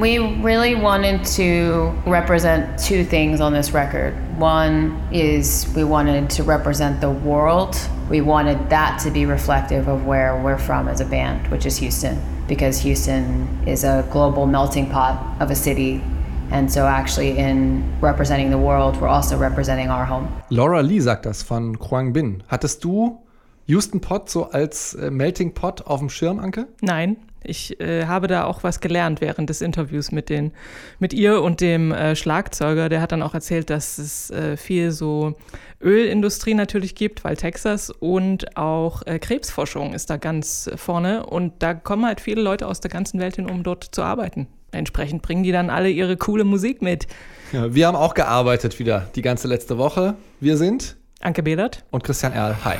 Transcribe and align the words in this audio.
We 0.00 0.16
really 0.16 0.74
wanted 0.74 1.26
to 1.36 1.92
represent 2.06 2.78
two 2.78 3.04
things 3.04 3.42
on 3.42 3.52
this 3.52 3.72
record. 3.72 4.14
One 4.38 4.98
is 5.12 5.70
we 5.76 5.84
wanted 5.84 6.30
to 6.30 6.42
represent 6.42 7.02
the 7.02 7.10
world. 7.10 7.76
We 8.08 8.22
wanted 8.22 8.70
that 8.70 8.98
to 9.00 9.10
be 9.10 9.26
reflective 9.26 9.88
of 9.88 10.06
where 10.06 10.40
we're 10.42 10.56
from 10.56 10.88
as 10.88 11.02
a 11.02 11.04
band, 11.04 11.48
which 11.48 11.66
is 11.66 11.76
Houston, 11.76 12.18
because 12.48 12.78
Houston 12.78 13.46
is 13.66 13.84
a 13.84 14.02
global 14.10 14.46
melting 14.46 14.88
pot 14.88 15.38
of 15.38 15.50
a 15.50 15.54
city. 15.54 16.02
And 16.50 16.72
so, 16.72 16.86
actually, 16.86 17.36
in 17.36 17.84
representing 18.00 18.48
the 18.48 18.56
world, 18.56 18.98
we're 19.02 19.08
also 19.08 19.36
representing 19.36 19.90
our 19.90 20.06
home. 20.06 20.28
Laura 20.48 20.82
Lee 20.82 21.00
sagt 21.00 21.26
das 21.26 21.42
von 21.42 21.76
Kwang 21.76 22.14
Bin. 22.14 22.42
Hattest 22.48 22.82
du 22.82 23.18
Houston 23.66 24.00
Pot 24.00 24.30
so 24.30 24.50
als 24.50 24.94
äh, 24.94 25.10
Melting 25.10 25.52
Pot 25.52 25.86
auf 25.86 26.00
dem 26.00 26.08
Schirm, 26.08 26.40
Anke? 26.40 26.68
Nein, 26.80 27.18
ich 27.42 27.80
äh, 27.80 28.06
habe 28.06 28.26
da 28.26 28.44
auch 28.44 28.62
was 28.62 28.80
gelernt 28.80 29.20
während 29.20 29.48
des 29.48 29.60
Interviews 29.60 30.12
mit, 30.12 30.28
den, 30.28 30.52
mit 30.98 31.12
ihr 31.12 31.42
und 31.42 31.60
dem 31.60 31.92
äh, 31.92 32.14
Schlagzeuger. 32.14 32.88
Der 32.88 33.00
hat 33.00 33.12
dann 33.12 33.22
auch 33.22 33.34
erzählt, 33.34 33.70
dass 33.70 33.98
es 33.98 34.30
äh, 34.30 34.56
viel 34.56 34.90
so 34.90 35.36
Ölindustrie 35.82 36.54
natürlich 36.54 36.94
gibt, 36.94 37.24
weil 37.24 37.36
Texas 37.36 37.90
und 37.90 38.56
auch 38.56 39.06
äh, 39.06 39.18
Krebsforschung 39.18 39.94
ist 39.94 40.10
da 40.10 40.16
ganz 40.18 40.70
vorne. 40.76 41.24
Und 41.26 41.54
da 41.62 41.74
kommen 41.74 42.04
halt 42.04 42.20
viele 42.20 42.42
Leute 42.42 42.66
aus 42.66 42.80
der 42.80 42.90
ganzen 42.90 43.20
Welt 43.20 43.36
hin, 43.36 43.48
um 43.48 43.62
dort 43.62 43.84
zu 43.84 44.02
arbeiten. 44.02 44.46
Entsprechend 44.72 45.22
bringen 45.22 45.42
die 45.42 45.52
dann 45.52 45.70
alle 45.70 45.90
ihre 45.90 46.16
coole 46.16 46.44
Musik 46.44 46.82
mit. 46.82 47.06
Ja, 47.52 47.74
wir 47.74 47.86
haben 47.86 47.96
auch 47.96 48.14
gearbeitet 48.14 48.78
wieder 48.78 49.08
die 49.14 49.22
ganze 49.22 49.48
letzte 49.48 49.78
Woche. 49.78 50.14
Wir 50.38 50.56
sind 50.56 50.96
Anke 51.20 51.42
Bedert 51.42 51.84
und 51.90 52.04
Christian 52.04 52.32
Erl. 52.32 52.56
Hi. 52.64 52.76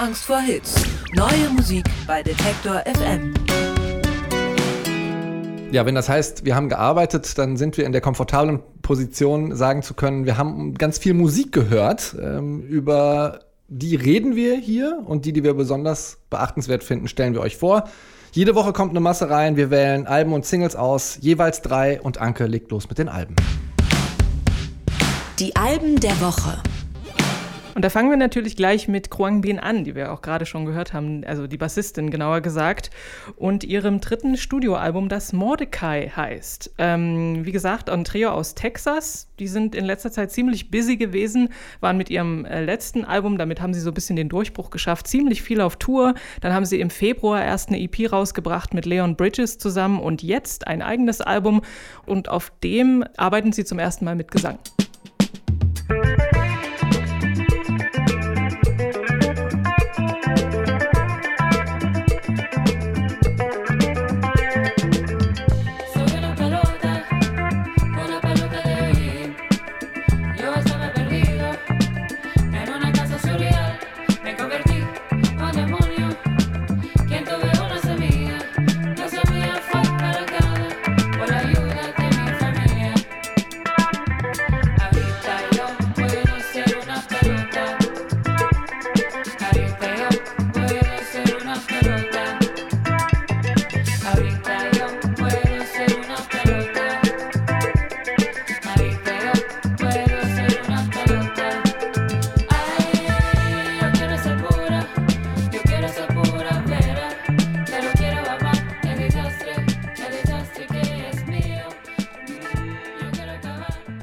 Angst 0.00 0.24
vor 0.24 0.40
Hits. 0.40 0.82
Neue 1.12 1.50
Musik 1.54 1.84
bei 2.06 2.22
Detektor 2.22 2.82
FM. 2.86 3.34
Ja, 5.72 5.84
wenn 5.84 5.94
das 5.94 6.08
heißt, 6.08 6.46
wir 6.46 6.56
haben 6.56 6.70
gearbeitet, 6.70 7.36
dann 7.36 7.58
sind 7.58 7.76
wir 7.76 7.84
in 7.84 7.92
der 7.92 8.00
komfortablen 8.00 8.60
Position, 8.80 9.54
sagen 9.54 9.82
zu 9.82 9.92
können, 9.92 10.24
wir 10.24 10.38
haben 10.38 10.72
ganz 10.72 10.96
viel 10.96 11.12
Musik 11.12 11.52
gehört. 11.52 12.16
Ähm, 12.18 12.62
über 12.62 13.40
die 13.68 13.94
reden 13.94 14.36
wir 14.36 14.56
hier 14.56 15.02
und 15.04 15.26
die, 15.26 15.34
die 15.34 15.44
wir 15.44 15.52
besonders 15.52 16.16
beachtenswert 16.30 16.82
finden, 16.82 17.06
stellen 17.06 17.34
wir 17.34 17.42
euch 17.42 17.58
vor. 17.58 17.84
Jede 18.32 18.54
Woche 18.54 18.72
kommt 18.72 18.92
eine 18.92 19.00
Masse 19.00 19.28
rein, 19.28 19.56
wir 19.56 19.70
wählen 19.70 20.06
Alben 20.06 20.32
und 20.32 20.46
Singles 20.46 20.76
aus, 20.76 21.18
jeweils 21.20 21.60
drei 21.60 22.00
und 22.00 22.16
Anke 22.16 22.46
legt 22.46 22.70
los 22.70 22.88
mit 22.88 22.96
den 22.96 23.10
Alben. 23.10 23.36
Die 25.38 25.54
Alben 25.56 26.00
der 26.00 26.18
Woche. 26.22 26.62
Und 27.74 27.84
da 27.84 27.90
fangen 27.90 28.10
wir 28.10 28.16
natürlich 28.16 28.56
gleich 28.56 28.88
mit 28.88 29.10
Kruang 29.10 29.42
Bin 29.42 29.58
an, 29.58 29.84
die 29.84 29.94
wir 29.94 30.12
auch 30.12 30.22
gerade 30.22 30.46
schon 30.46 30.64
gehört 30.64 30.92
haben, 30.92 31.24
also 31.24 31.46
die 31.46 31.56
Bassistin 31.56 32.10
genauer 32.10 32.40
gesagt, 32.40 32.90
und 33.36 33.64
ihrem 33.64 34.00
dritten 34.00 34.36
Studioalbum, 34.36 35.08
das 35.08 35.32
Mordecai 35.32 36.10
heißt. 36.14 36.74
Ähm, 36.78 37.44
wie 37.44 37.52
gesagt, 37.52 37.90
ein 37.90 38.04
Trio 38.04 38.30
aus 38.30 38.54
Texas. 38.54 39.28
Die 39.38 39.48
sind 39.48 39.74
in 39.74 39.84
letzter 39.84 40.10
Zeit 40.10 40.32
ziemlich 40.32 40.70
busy 40.70 40.96
gewesen, 40.96 41.48
waren 41.80 41.96
mit 41.96 42.10
ihrem 42.10 42.44
äh, 42.44 42.64
letzten 42.64 43.04
Album, 43.04 43.38
damit 43.38 43.60
haben 43.60 43.74
sie 43.74 43.80
so 43.80 43.90
ein 43.90 43.94
bisschen 43.94 44.16
den 44.16 44.28
Durchbruch 44.28 44.70
geschafft, 44.70 45.06
ziemlich 45.06 45.42
viel 45.42 45.60
auf 45.60 45.76
Tour. 45.76 46.14
Dann 46.40 46.52
haben 46.52 46.64
sie 46.64 46.80
im 46.80 46.90
Februar 46.90 47.42
erst 47.42 47.68
eine 47.68 47.80
EP 47.80 48.12
rausgebracht 48.12 48.74
mit 48.74 48.84
Leon 48.84 49.16
Bridges 49.16 49.58
zusammen 49.58 50.00
und 50.00 50.22
jetzt 50.22 50.66
ein 50.66 50.82
eigenes 50.82 51.20
Album. 51.20 51.62
Und 52.06 52.28
auf 52.28 52.52
dem 52.62 53.04
arbeiten 53.16 53.52
sie 53.52 53.64
zum 53.64 53.78
ersten 53.78 54.04
Mal 54.04 54.14
mit 54.14 54.30
Gesang. 54.30 54.58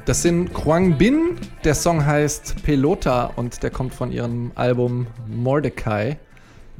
Das 0.07 0.21
sind 0.21 0.53
Kwang 0.53 0.97
Bin. 0.97 1.35
Der 1.65 1.75
Song 1.75 2.05
heißt 2.05 2.63
Pelota 2.63 3.25
und 3.35 3.61
der 3.61 3.71
kommt 3.71 3.93
von 3.93 4.09
ihrem 4.09 4.53
Album 4.55 5.07
Mordecai. 5.27 6.17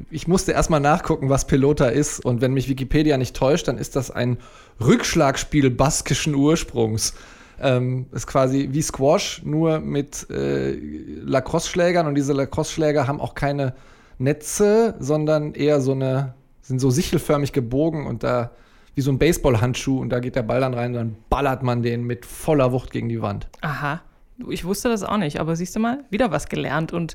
Ich 0.09 0.29
musste 0.29 0.53
erstmal 0.53 0.79
nachgucken, 0.79 1.27
was 1.27 1.45
Pelota 1.45 1.87
ist. 1.87 2.23
Und 2.23 2.39
wenn 2.39 2.53
mich 2.53 2.69
Wikipedia 2.69 3.17
nicht 3.17 3.35
täuscht, 3.35 3.67
dann 3.67 3.77
ist 3.79 3.97
das 3.97 4.11
ein 4.11 4.37
Rückschlagspiel 4.79 5.69
baskischen 5.71 6.35
Ursprungs. 6.35 7.15
Ähm, 7.59 8.05
ist 8.13 8.27
quasi 8.27 8.69
wie 8.71 8.81
Squash, 8.81 9.41
nur 9.43 9.79
mit 9.81 10.29
äh, 10.29 10.77
Lacrosse-Schlägern. 11.25 12.07
Und 12.07 12.15
diese 12.15 12.31
Lacrosse-Schläger 12.31 13.07
haben 13.07 13.19
auch 13.19 13.35
keine 13.35 13.75
Netze, 14.19 14.95
sondern 14.99 15.53
eher 15.53 15.81
so 15.81 15.91
eine, 15.91 16.33
sind 16.61 16.79
so 16.79 16.91
sichelförmig 16.91 17.51
gebogen 17.51 18.07
und 18.07 18.23
da 18.23 18.51
wie 18.97 19.01
so 19.01 19.11
ein 19.11 19.19
Baseballhandschuh 19.19 19.99
und 19.99 20.09
da 20.09 20.19
geht 20.19 20.35
der 20.35 20.41
Ball 20.41 20.59
dann 20.59 20.73
rein 20.73 20.87
und 20.87 20.93
dann 20.95 21.15
ballert 21.29 21.61
man 21.61 21.83
den 21.83 22.03
mit 22.03 22.25
voller 22.25 22.71
Wucht 22.71 22.89
gegen 22.89 23.09
die 23.09 23.21
Wand. 23.21 23.47
Aha. 23.61 24.01
Ich 24.49 24.65
wusste 24.65 24.89
das 24.89 25.03
auch 25.03 25.17
nicht, 25.17 25.39
aber 25.39 25.55
siehst 25.55 25.75
du 25.75 25.79
mal, 25.79 26.03
wieder 26.09 26.31
was 26.31 26.49
gelernt 26.49 26.93
und 26.93 27.13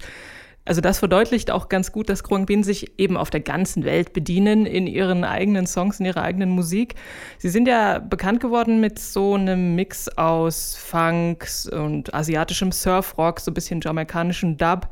also 0.65 0.81
das 0.81 1.00
verdeutlicht 1.00 1.50
auch 1.50 1.69
ganz 1.69 1.91
gut, 1.91 2.09
dass 2.09 2.22
Kruang 2.22 2.47
Bin 2.47 2.62
sich 2.62 3.00
eben 3.00 3.16
auf 3.16 3.31
der 3.31 3.41
ganzen 3.41 3.84
Welt 3.84 4.12
bedienen 4.12 4.65
in 4.65 4.87
ihren 4.87 5.25
eigenen 5.25 5.66
Songs, 5.66 5.98
in 5.98 6.06
ihrer 6.06 6.22
eigenen 6.22 6.50
Musik. 6.50 6.94
Sie 7.38 7.48
sind 7.48 7.66
ja 7.66 7.98
bekannt 7.98 8.38
geworden 8.38 8.81
mit 8.81 9.00
so 9.00 9.34
einem 9.34 9.75
Mix 9.75 10.09
aus 10.10 10.76
Funks 10.76 11.69
und 11.69 12.15
asiatischem 12.15 12.71
Surfrock, 12.71 13.41
so 13.41 13.50
ein 13.50 13.54
bisschen 13.54 13.81
jamaikanischen 13.81 14.56
Dub. 14.56 14.88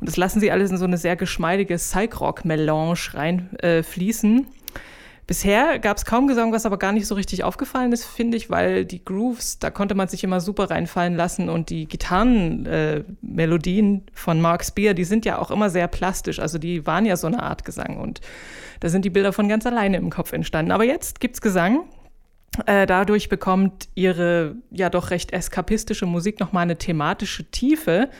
Und 0.00 0.08
das 0.08 0.16
lassen 0.16 0.40
sie 0.40 0.50
alles 0.50 0.72
in 0.72 0.76
so 0.76 0.86
eine 0.86 0.98
sehr 0.98 1.14
geschmeidige 1.14 1.76
Psych-Rock-Melange 1.76 2.98
reinfließen. 3.14 4.38
Äh, 4.40 4.61
Bisher 5.32 5.78
gab 5.78 5.96
es 5.96 6.04
kaum 6.04 6.26
Gesang, 6.26 6.52
was 6.52 6.66
aber 6.66 6.76
gar 6.76 6.92
nicht 6.92 7.06
so 7.06 7.14
richtig 7.14 7.42
aufgefallen 7.42 7.90
ist, 7.90 8.04
finde 8.04 8.36
ich, 8.36 8.50
weil 8.50 8.84
die 8.84 9.02
Grooves, 9.02 9.58
da 9.58 9.70
konnte 9.70 9.94
man 9.94 10.06
sich 10.06 10.22
immer 10.24 10.42
super 10.42 10.68
reinfallen 10.68 11.16
lassen 11.16 11.48
und 11.48 11.70
die 11.70 11.88
Gitarrenmelodien 11.88 13.96
äh, 13.96 14.00
von 14.12 14.42
Mark 14.42 14.62
Spear, 14.62 14.92
die 14.92 15.04
sind 15.04 15.24
ja 15.24 15.38
auch 15.38 15.50
immer 15.50 15.70
sehr 15.70 15.88
plastisch, 15.88 16.38
also 16.38 16.58
die 16.58 16.86
waren 16.86 17.06
ja 17.06 17.16
so 17.16 17.28
eine 17.28 17.42
Art 17.42 17.64
Gesang 17.64 17.96
und 17.96 18.20
da 18.80 18.90
sind 18.90 19.06
die 19.06 19.10
Bilder 19.10 19.32
von 19.32 19.48
ganz 19.48 19.64
alleine 19.64 19.96
im 19.96 20.10
Kopf 20.10 20.34
entstanden. 20.34 20.70
Aber 20.70 20.84
jetzt 20.84 21.18
gibt 21.18 21.36
es 21.36 21.40
Gesang. 21.40 21.84
Äh, 22.66 22.84
dadurch 22.84 23.30
bekommt 23.30 23.88
ihre 23.94 24.56
ja 24.70 24.90
doch 24.90 25.08
recht 25.08 25.32
eskapistische 25.32 26.04
Musik 26.04 26.40
nochmal 26.40 26.64
eine 26.64 26.76
thematische 26.76 27.50
Tiefe. 27.50 28.10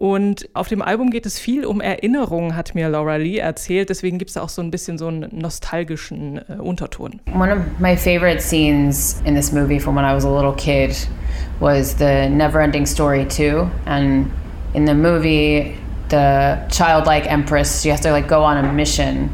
Und 0.00 0.48
auf 0.54 0.66
dem 0.66 0.80
Album 0.80 1.10
geht 1.10 1.26
es 1.26 1.38
viel 1.38 1.66
um 1.66 1.82
Erinnerungen, 1.82 2.56
hat 2.56 2.74
mir 2.74 2.88
Laura 2.88 3.16
Lee 3.16 3.36
erzählt. 3.36 3.90
Deswegen 3.90 4.16
gibt 4.16 4.30
es 4.30 4.38
auch 4.38 4.48
so 4.48 4.62
ein 4.62 4.70
bisschen 4.70 4.96
so 4.96 5.08
einen 5.08 5.28
nostalgischen 5.30 6.38
äh, 6.38 6.54
Unterton. 6.54 7.20
One 7.34 7.52
of 7.52 7.58
my 7.78 7.94
favorite 7.94 8.40
scenes 8.40 9.20
in 9.26 9.34
this 9.34 9.52
movie 9.52 9.78
from 9.78 9.96
when 9.96 10.06
I 10.06 10.14
was 10.14 10.24
a 10.24 10.34
little 10.34 10.54
kid 10.54 10.96
was 11.60 11.94
the 11.98 12.30
Neverending 12.30 12.86
Story 12.86 13.26
2. 13.26 13.68
And 13.84 14.30
in 14.72 14.86
the 14.86 14.94
movie, 14.94 15.76
the 16.08 16.56
childlike 16.70 17.30
empress, 17.30 17.82
she 17.82 17.90
has 17.90 18.00
to 18.00 18.10
like 18.10 18.26
go 18.26 18.42
on 18.42 18.56
a 18.56 18.72
mission 18.72 19.28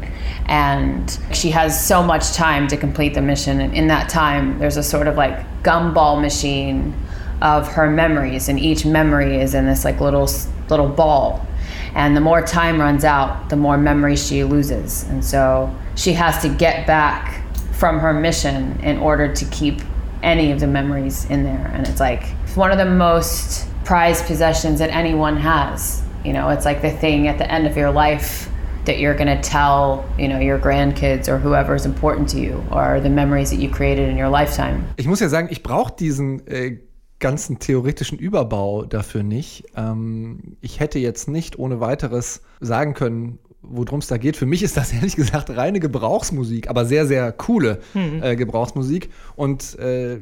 and 0.47 1.17
she 1.31 1.49
has 1.51 1.81
so 1.81 2.03
much 2.03 2.33
time 2.33 2.67
to 2.67 2.75
complete 2.75 3.13
the 3.13 3.21
mission 3.21 3.59
and 3.59 3.73
in 3.73 3.87
that 3.87 4.07
time 4.07 4.57
there's 4.59 4.77
a 4.77 4.83
sort 4.83 5.05
of 5.05 5.17
like 5.17 5.45
gumball 5.61 6.21
machine 6.21 6.93
of 7.41 7.67
her 7.67 7.89
memories 7.89 8.49
and 8.49 8.59
each 8.59 8.85
memory 8.85 9.39
is 9.39 9.53
in 9.53 9.65
this 9.65 9.85
like 9.85 9.99
little 9.99 10.29
little 10.69 10.87
ball. 10.87 11.45
And 11.93 12.15
the 12.15 12.21
more 12.21 12.41
time 12.41 12.79
runs 12.79 13.03
out 13.03 13.49
the 13.49 13.55
more 13.55 13.77
memories 13.77 14.25
she 14.25 14.43
loses. 14.43 15.03
And 15.03 15.23
so 15.23 15.73
she 15.95 16.13
has 16.13 16.41
to 16.41 16.49
get 16.49 16.85
back 16.85 17.43
from 17.73 17.99
her 17.99 18.13
mission 18.13 18.79
in 18.81 18.97
order 18.97 19.33
to 19.33 19.45
keep 19.45 19.81
any 20.23 20.51
of 20.51 20.59
the 20.59 20.67
memories 20.67 21.25
in 21.25 21.43
there. 21.43 21.71
And 21.73 21.87
it's 21.87 21.99
like 21.99 22.25
one 22.55 22.71
of 22.71 22.77
the 22.77 22.85
most 22.85 23.67
prized 23.85 24.25
possessions 24.25 24.79
that 24.79 24.89
anyone 24.89 25.37
has. 25.37 26.03
You 26.25 26.33
know 26.33 26.49
it's 26.49 26.65
like 26.65 26.81
the 26.81 26.91
thing 26.91 27.27
at 27.27 27.37
the 27.37 27.49
end 27.49 27.67
of 27.67 27.77
your 27.77 27.91
life 27.91 28.49
that 28.87 28.99
you're 28.99 29.13
going 29.13 29.27
to 29.27 29.41
tell, 29.41 30.03
you 30.17 30.27
know, 30.27 30.39
your 30.39 30.57
grandkids 30.57 31.27
or 31.27 31.37
whoever 31.37 31.75
is 31.75 31.85
important 31.85 32.27
to 32.29 32.39
you 32.39 32.65
or 32.71 32.99
the 33.01 33.09
memories 33.09 33.49
that 33.51 33.57
you 33.57 33.69
created 33.69 34.09
in 34.09 34.17
your 34.17 34.29
lifetime. 34.29 34.83
Ich 34.97 35.07
muss 35.07 35.19
ja 35.19 35.27
sagen, 35.27 35.49
ich 35.51 35.61
brauche 35.61 35.93
diesen 35.95 36.45
äh, 36.47 36.77
ganzen 37.19 37.59
theoretischen 37.59 38.17
Überbau 38.19 38.85
dafür 38.85 39.23
nicht. 39.23 39.65
Ähm, 39.75 40.57
ich 40.61 40.79
hätte 40.79 40.99
jetzt 40.99 41.27
nicht 41.27 41.57
ohne 41.57 41.79
weiteres 41.79 42.41
sagen 42.59 42.93
können, 42.93 43.39
worum 43.61 43.99
es 43.99 44.07
da 44.07 44.17
geht. 44.17 44.37
Für 44.37 44.45
mich 44.45 44.63
ist 44.63 44.77
das 44.77 44.93
ehrlich 44.93 45.15
gesagt 45.15 45.49
reine 45.49 45.79
Gebrauchsmusik, 45.79 46.69
aber 46.69 46.85
sehr, 46.85 47.07
sehr 47.07 47.31
coole 47.31 47.79
Hm. 47.93 48.21
äh, 48.21 48.35
Gebrauchsmusik. 48.35 49.09
Und 49.35 49.77
äh, 49.79 50.19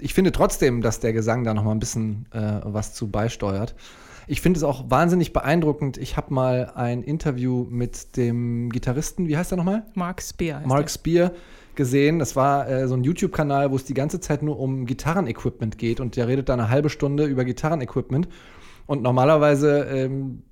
ich 0.00 0.12
finde 0.12 0.32
trotzdem, 0.32 0.82
dass 0.82 1.00
der 1.00 1.12
Gesang 1.12 1.44
da 1.44 1.54
noch 1.54 1.64
mal 1.64 1.72
ein 1.72 1.80
bisschen 1.80 2.26
äh, 2.32 2.60
was 2.64 2.92
zu 2.94 3.08
beisteuert. 3.08 3.74
Ich 4.26 4.40
finde 4.40 4.58
es 4.58 4.64
auch 4.64 4.90
wahnsinnig 4.90 5.32
beeindruckend. 5.32 5.98
Ich 5.98 6.16
habe 6.16 6.32
mal 6.32 6.72
ein 6.74 7.02
Interview 7.02 7.66
mit 7.68 8.16
dem 8.16 8.70
Gitarristen, 8.70 9.28
wie 9.28 9.36
heißt 9.36 9.52
er 9.52 9.56
nochmal? 9.56 9.84
Mark 9.94 10.22
Spear. 10.22 10.62
Mark 10.66 10.86
der. 10.86 10.88
Spear 10.88 11.30
gesehen. 11.76 12.18
Das 12.18 12.36
war 12.36 12.68
äh, 12.68 12.88
so 12.88 12.94
ein 12.94 13.04
YouTube-Kanal, 13.04 13.70
wo 13.70 13.76
es 13.76 13.84
die 13.84 13.94
ganze 13.94 14.20
Zeit 14.20 14.42
nur 14.42 14.58
um 14.58 14.86
Gitarrenequipment 14.86 15.78
geht 15.78 16.00
und 16.00 16.16
der 16.16 16.28
redet 16.28 16.48
da 16.48 16.54
eine 16.54 16.70
halbe 16.70 16.90
Stunde 16.90 17.24
über 17.24 17.44
Gitarrenequipment. 17.44 18.28
Und 18.86 19.02
normalerweise 19.02 19.84
ähm, 19.84 20.42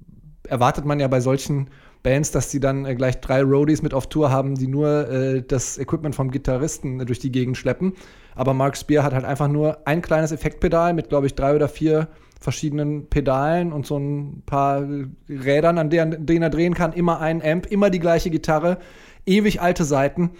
erwartet 0.48 0.84
man 0.84 1.00
ja 1.00 1.08
bei 1.08 1.20
solchen 1.20 1.68
Bands, 2.02 2.30
dass 2.30 2.48
die 2.48 2.60
dann 2.60 2.84
äh, 2.84 2.94
gleich 2.94 3.20
drei 3.20 3.42
Roadies 3.42 3.82
mit 3.82 3.94
auf 3.94 4.08
Tour 4.08 4.30
haben, 4.30 4.54
die 4.54 4.66
nur 4.66 5.08
äh, 5.08 5.42
das 5.42 5.78
Equipment 5.78 6.14
vom 6.14 6.30
Gitarristen 6.30 7.00
äh, 7.00 7.04
durch 7.04 7.18
die 7.18 7.32
Gegend 7.32 7.56
schleppen. 7.56 7.94
Aber 8.34 8.54
Mark 8.54 8.76
Spear 8.76 9.04
hat 9.04 9.12
halt 9.12 9.24
einfach 9.24 9.48
nur 9.48 9.86
ein 9.86 10.02
kleines 10.02 10.32
Effektpedal 10.32 10.94
mit, 10.94 11.08
glaube 11.08 11.26
ich, 11.26 11.34
drei 11.34 11.54
oder 11.54 11.68
vier 11.68 12.08
verschiedenen 12.40 13.08
Pedalen 13.08 13.72
und 13.72 13.86
so 13.86 13.98
ein 13.98 14.42
paar 14.46 14.84
Rädern, 15.28 15.78
an 15.78 15.90
denen, 15.90 16.26
denen 16.26 16.42
er 16.42 16.50
drehen 16.50 16.74
kann. 16.74 16.92
Immer 16.92 17.20
ein 17.20 17.42
Amp, 17.42 17.66
immer 17.66 17.88
die 17.88 18.00
gleiche 18.00 18.30
Gitarre, 18.30 18.78
ewig 19.26 19.60
alte 19.60 19.84
Seiten. 19.84 20.30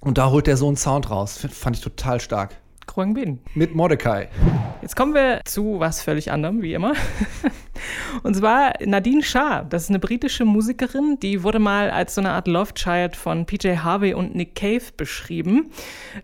Und 0.00 0.18
da 0.18 0.30
holt 0.30 0.48
er 0.48 0.56
so 0.56 0.68
einen 0.68 0.76
Sound 0.76 1.10
raus. 1.10 1.46
Fand 1.50 1.76
ich 1.76 1.82
total 1.82 2.20
stark. 2.20 2.56
Kruang 2.88 3.14
Bin. 3.14 3.38
Mit 3.54 3.76
Mordecai. 3.76 4.28
Jetzt 4.82 4.96
kommen 4.96 5.14
wir 5.14 5.42
zu 5.44 5.78
was 5.78 6.02
völlig 6.02 6.32
anderem, 6.32 6.62
wie 6.62 6.72
immer. 6.72 6.94
Und 8.22 8.34
zwar 8.34 8.72
Nadine 8.84 9.22
Shah. 9.22 9.62
Das 9.62 9.84
ist 9.84 9.90
eine 9.90 9.98
britische 9.98 10.44
Musikerin, 10.44 11.18
die 11.20 11.42
wurde 11.42 11.58
mal 11.58 11.90
als 11.90 12.14
so 12.14 12.20
eine 12.20 12.30
Art 12.30 12.48
Love 12.48 12.74
Child 12.74 13.14
von 13.14 13.46
PJ 13.46 13.76
Harvey 13.76 14.14
und 14.14 14.34
Nick 14.34 14.54
Cave 14.54 14.82
beschrieben. 14.96 15.70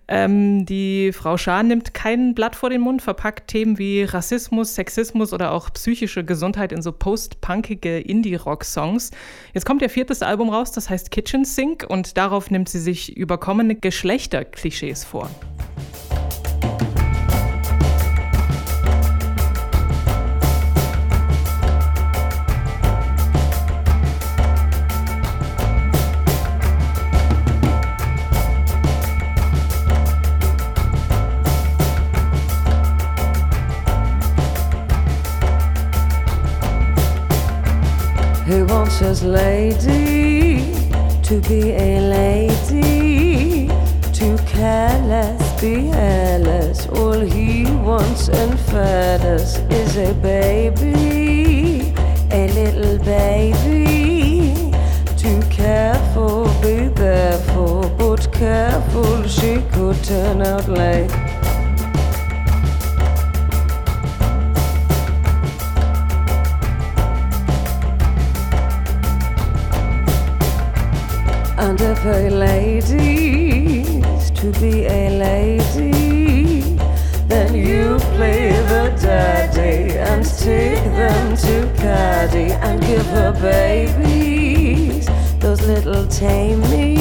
Ähm, 0.08 0.66
die 0.66 1.12
Frau 1.12 1.36
Shah 1.36 1.62
nimmt 1.62 1.94
kein 1.94 2.34
Blatt 2.34 2.56
vor 2.56 2.70
den 2.70 2.80
Mund, 2.80 3.02
verpackt 3.02 3.48
Themen 3.48 3.78
wie 3.78 4.04
Rassismus, 4.04 4.74
Sexismus 4.74 5.32
oder 5.32 5.52
auch 5.52 5.70
psychische 5.74 6.24
Gesundheit 6.24 6.72
in 6.72 6.82
so 6.82 6.92
post-punkige 6.92 8.00
Indie-Rock-Songs. 8.00 9.10
Jetzt 9.52 9.66
kommt 9.66 9.82
ihr 9.82 9.90
viertes 9.90 10.22
Album 10.22 10.48
raus, 10.48 10.72
das 10.72 10.88
heißt 10.90 11.10
Kitchen 11.10 11.44
Sink 11.44 11.84
und 11.86 12.16
darauf 12.16 12.50
nimmt 12.50 12.68
sie 12.68 12.80
sich 12.80 13.16
überkommene 13.16 13.74
Geschlechterklischees 13.74 15.04
vor. 15.04 15.28
To 41.24 41.40
be 41.40 41.72
a 41.72 42.00
lady? 42.00 43.68
To 44.12 44.36
careless, 44.46 45.60
be 45.60 45.86
hairless. 45.86 46.86
All 46.86 47.18
he 47.18 47.64
wants 47.64 48.28
and 48.28 48.60
feathers 48.60 49.56
is 49.70 49.96
a 49.96 50.12
baby, 50.14 51.94
a 52.30 52.48
little 52.52 52.98
baby. 52.98 54.70
Too 55.16 55.40
careful, 55.48 56.44
be 56.60 56.88
for, 57.54 57.88
but 57.96 58.30
careful, 58.32 59.26
she 59.26 59.62
could 59.72 60.02
turn 60.04 60.42
out 60.42 60.68
late. 60.68 61.23
To 72.86 74.52
be 74.60 74.84
a 74.84 75.08
lady, 75.18 76.60
then 77.26 77.54
you 77.54 77.98
play 78.16 78.52
the 78.68 78.94
daddy 79.00 79.96
and 79.96 80.24
take 80.24 80.84
them 80.92 81.36
to 81.36 81.72
caddy 81.78 82.52
and 82.52 82.80
give 82.82 83.06
her 83.06 83.32
babies, 83.40 85.06
those 85.38 85.62
little 85.62 86.04
tamies. 86.06 86.93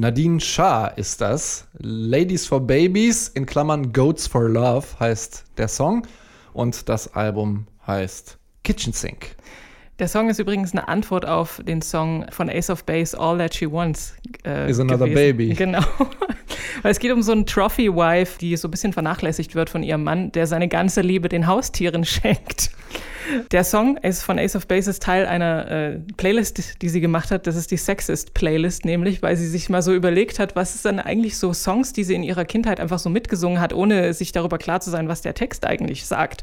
Nadine 0.00 0.38
Shah 0.38 0.86
ist 0.86 1.20
das. 1.20 1.66
Ladies 1.78 2.46
for 2.46 2.60
Babies 2.60 3.26
in 3.26 3.46
Klammern 3.46 3.92
Goats 3.92 4.28
for 4.28 4.48
Love 4.48 4.86
heißt 5.00 5.46
der 5.56 5.66
Song. 5.66 6.06
Und 6.52 6.88
das 6.88 7.14
Album 7.16 7.66
heißt 7.84 8.38
Kitchen 8.62 8.92
Sink. 8.92 9.34
Der 9.98 10.06
Song 10.06 10.30
ist 10.30 10.38
übrigens 10.38 10.72
eine 10.72 10.86
Antwort 10.86 11.26
auf 11.26 11.60
den 11.66 11.82
Song 11.82 12.24
von 12.30 12.48
Ace 12.48 12.70
of 12.70 12.84
Base, 12.84 13.18
All 13.18 13.36
That 13.38 13.54
She 13.56 13.70
Wants. 13.70 14.14
Äh, 14.46 14.70
Is 14.70 14.78
Another 14.78 15.08
gewesen. 15.08 15.36
Baby. 15.36 15.54
Genau. 15.54 15.80
Weil 16.82 16.92
es 16.92 17.00
geht 17.00 17.10
um 17.10 17.22
so 17.22 17.32
einen 17.32 17.46
Trophy-Wife, 17.46 18.38
die 18.38 18.56
so 18.56 18.68
ein 18.68 18.70
bisschen 18.70 18.92
vernachlässigt 18.92 19.56
wird 19.56 19.70
von 19.70 19.82
ihrem 19.82 20.04
Mann, 20.04 20.30
der 20.30 20.46
seine 20.46 20.68
ganze 20.68 21.00
Liebe 21.00 21.28
den 21.28 21.48
Haustieren 21.48 22.04
schenkt. 22.04 22.70
Der 23.50 23.64
Song 23.64 23.98
ist 23.98 24.22
von 24.22 24.38
Ace 24.38 24.56
of 24.56 24.66
Base 24.66 24.88
ist 24.88 25.02
Teil 25.02 25.26
einer 25.26 25.70
äh, 25.70 25.98
Playlist, 26.16 26.80
die 26.80 26.88
sie 26.88 27.00
gemacht 27.00 27.30
hat. 27.30 27.46
Das 27.46 27.56
ist 27.56 27.70
die 27.70 27.76
Sexist 27.76 28.32
Playlist, 28.32 28.84
nämlich, 28.84 29.22
weil 29.22 29.36
sie 29.36 29.46
sich 29.46 29.68
mal 29.68 29.82
so 29.82 29.92
überlegt 29.92 30.38
hat, 30.38 30.56
was 30.56 30.74
ist 30.74 30.84
dann 30.84 30.98
eigentlich 30.98 31.36
so 31.36 31.52
Songs, 31.52 31.92
die 31.92 32.04
sie 32.04 32.14
in 32.14 32.22
ihrer 32.22 32.44
Kindheit 32.44 32.80
einfach 32.80 32.98
so 32.98 33.10
mitgesungen 33.10 33.60
hat, 33.60 33.74
ohne 33.74 34.14
sich 34.14 34.32
darüber 34.32 34.56
klar 34.56 34.80
zu 34.80 34.90
sein, 34.90 35.08
was 35.08 35.20
der 35.20 35.34
Text 35.34 35.66
eigentlich 35.66 36.06
sagt. 36.06 36.42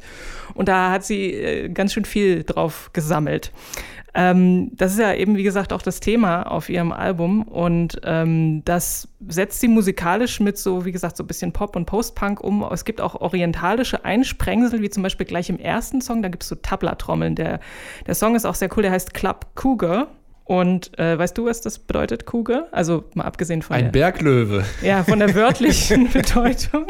Und 0.54 0.68
da 0.68 0.92
hat 0.92 1.04
sie 1.04 1.34
äh, 1.34 1.70
ganz 1.70 1.94
schön 1.94 2.06
viel 2.06 2.44
drauf 2.44 2.92
gesammelt. 2.94 3.45
Ähm, 4.18 4.72
das 4.74 4.94
ist 4.94 5.00
ja 5.00 5.14
eben, 5.14 5.36
wie 5.36 5.44
gesagt, 5.44 5.74
auch 5.74 5.82
das 5.82 6.00
Thema 6.00 6.44
auf 6.44 6.70
ihrem 6.70 6.94
Album. 6.94 7.44
Und 7.44 8.00
ähm, 8.06 8.62
das 8.64 9.10
setzt 9.28 9.60
sie 9.60 9.68
musikalisch 9.68 10.40
mit 10.40 10.58
so, 10.58 10.86
wie 10.86 10.94
gesagt, 10.94 11.18
so 11.18 11.24
ein 11.24 11.28
bisschen 11.28 11.52
Pop 11.52 11.76
und 11.76 11.86
Post-Punk 11.86 12.40
um. 12.42 12.64
Es 12.72 12.86
gibt 12.86 13.02
auch 13.02 13.16
orientalische 13.16 14.06
Einsprengsel, 14.06 14.82
wie 14.82 14.90
zum 14.90 15.04
Beispiel 15.04 15.26
gleich 15.26 15.50
im 15.50 15.60
ersten 15.60 16.00
Song, 16.00 16.22
da 16.22 16.30
gibt 16.30 16.44
es 16.44 16.50
so 16.50 16.56
Tabla-Trommeln. 16.56 17.36
Der, 17.36 17.60
der 18.08 18.16
Song 18.16 18.36
ist 18.36 18.46
auch 18.46 18.56
sehr 18.56 18.70
cool, 18.78 18.84
der 18.84 18.94
heißt 18.94 19.14
Club 19.14 19.48
Cougar. 19.56 20.08
Und 20.46 20.98
äh, 21.00 21.18
weißt 21.18 21.38
du, 21.38 21.48
was 21.48 21.60
das 21.62 21.80
bedeutet, 21.80 22.26
Cougar? 22.26 22.68
Also 22.72 23.04
mal 23.16 23.24
abgesehen 23.26 23.64
von 23.64 23.76
Ein 23.76 23.86
der, 23.86 23.92
Berglöwe. 23.92 24.64
ja, 24.82 25.04
von 25.04 25.20
der 25.20 25.34
wörtlichen 25.36 26.10
Bedeutung. 26.14 26.86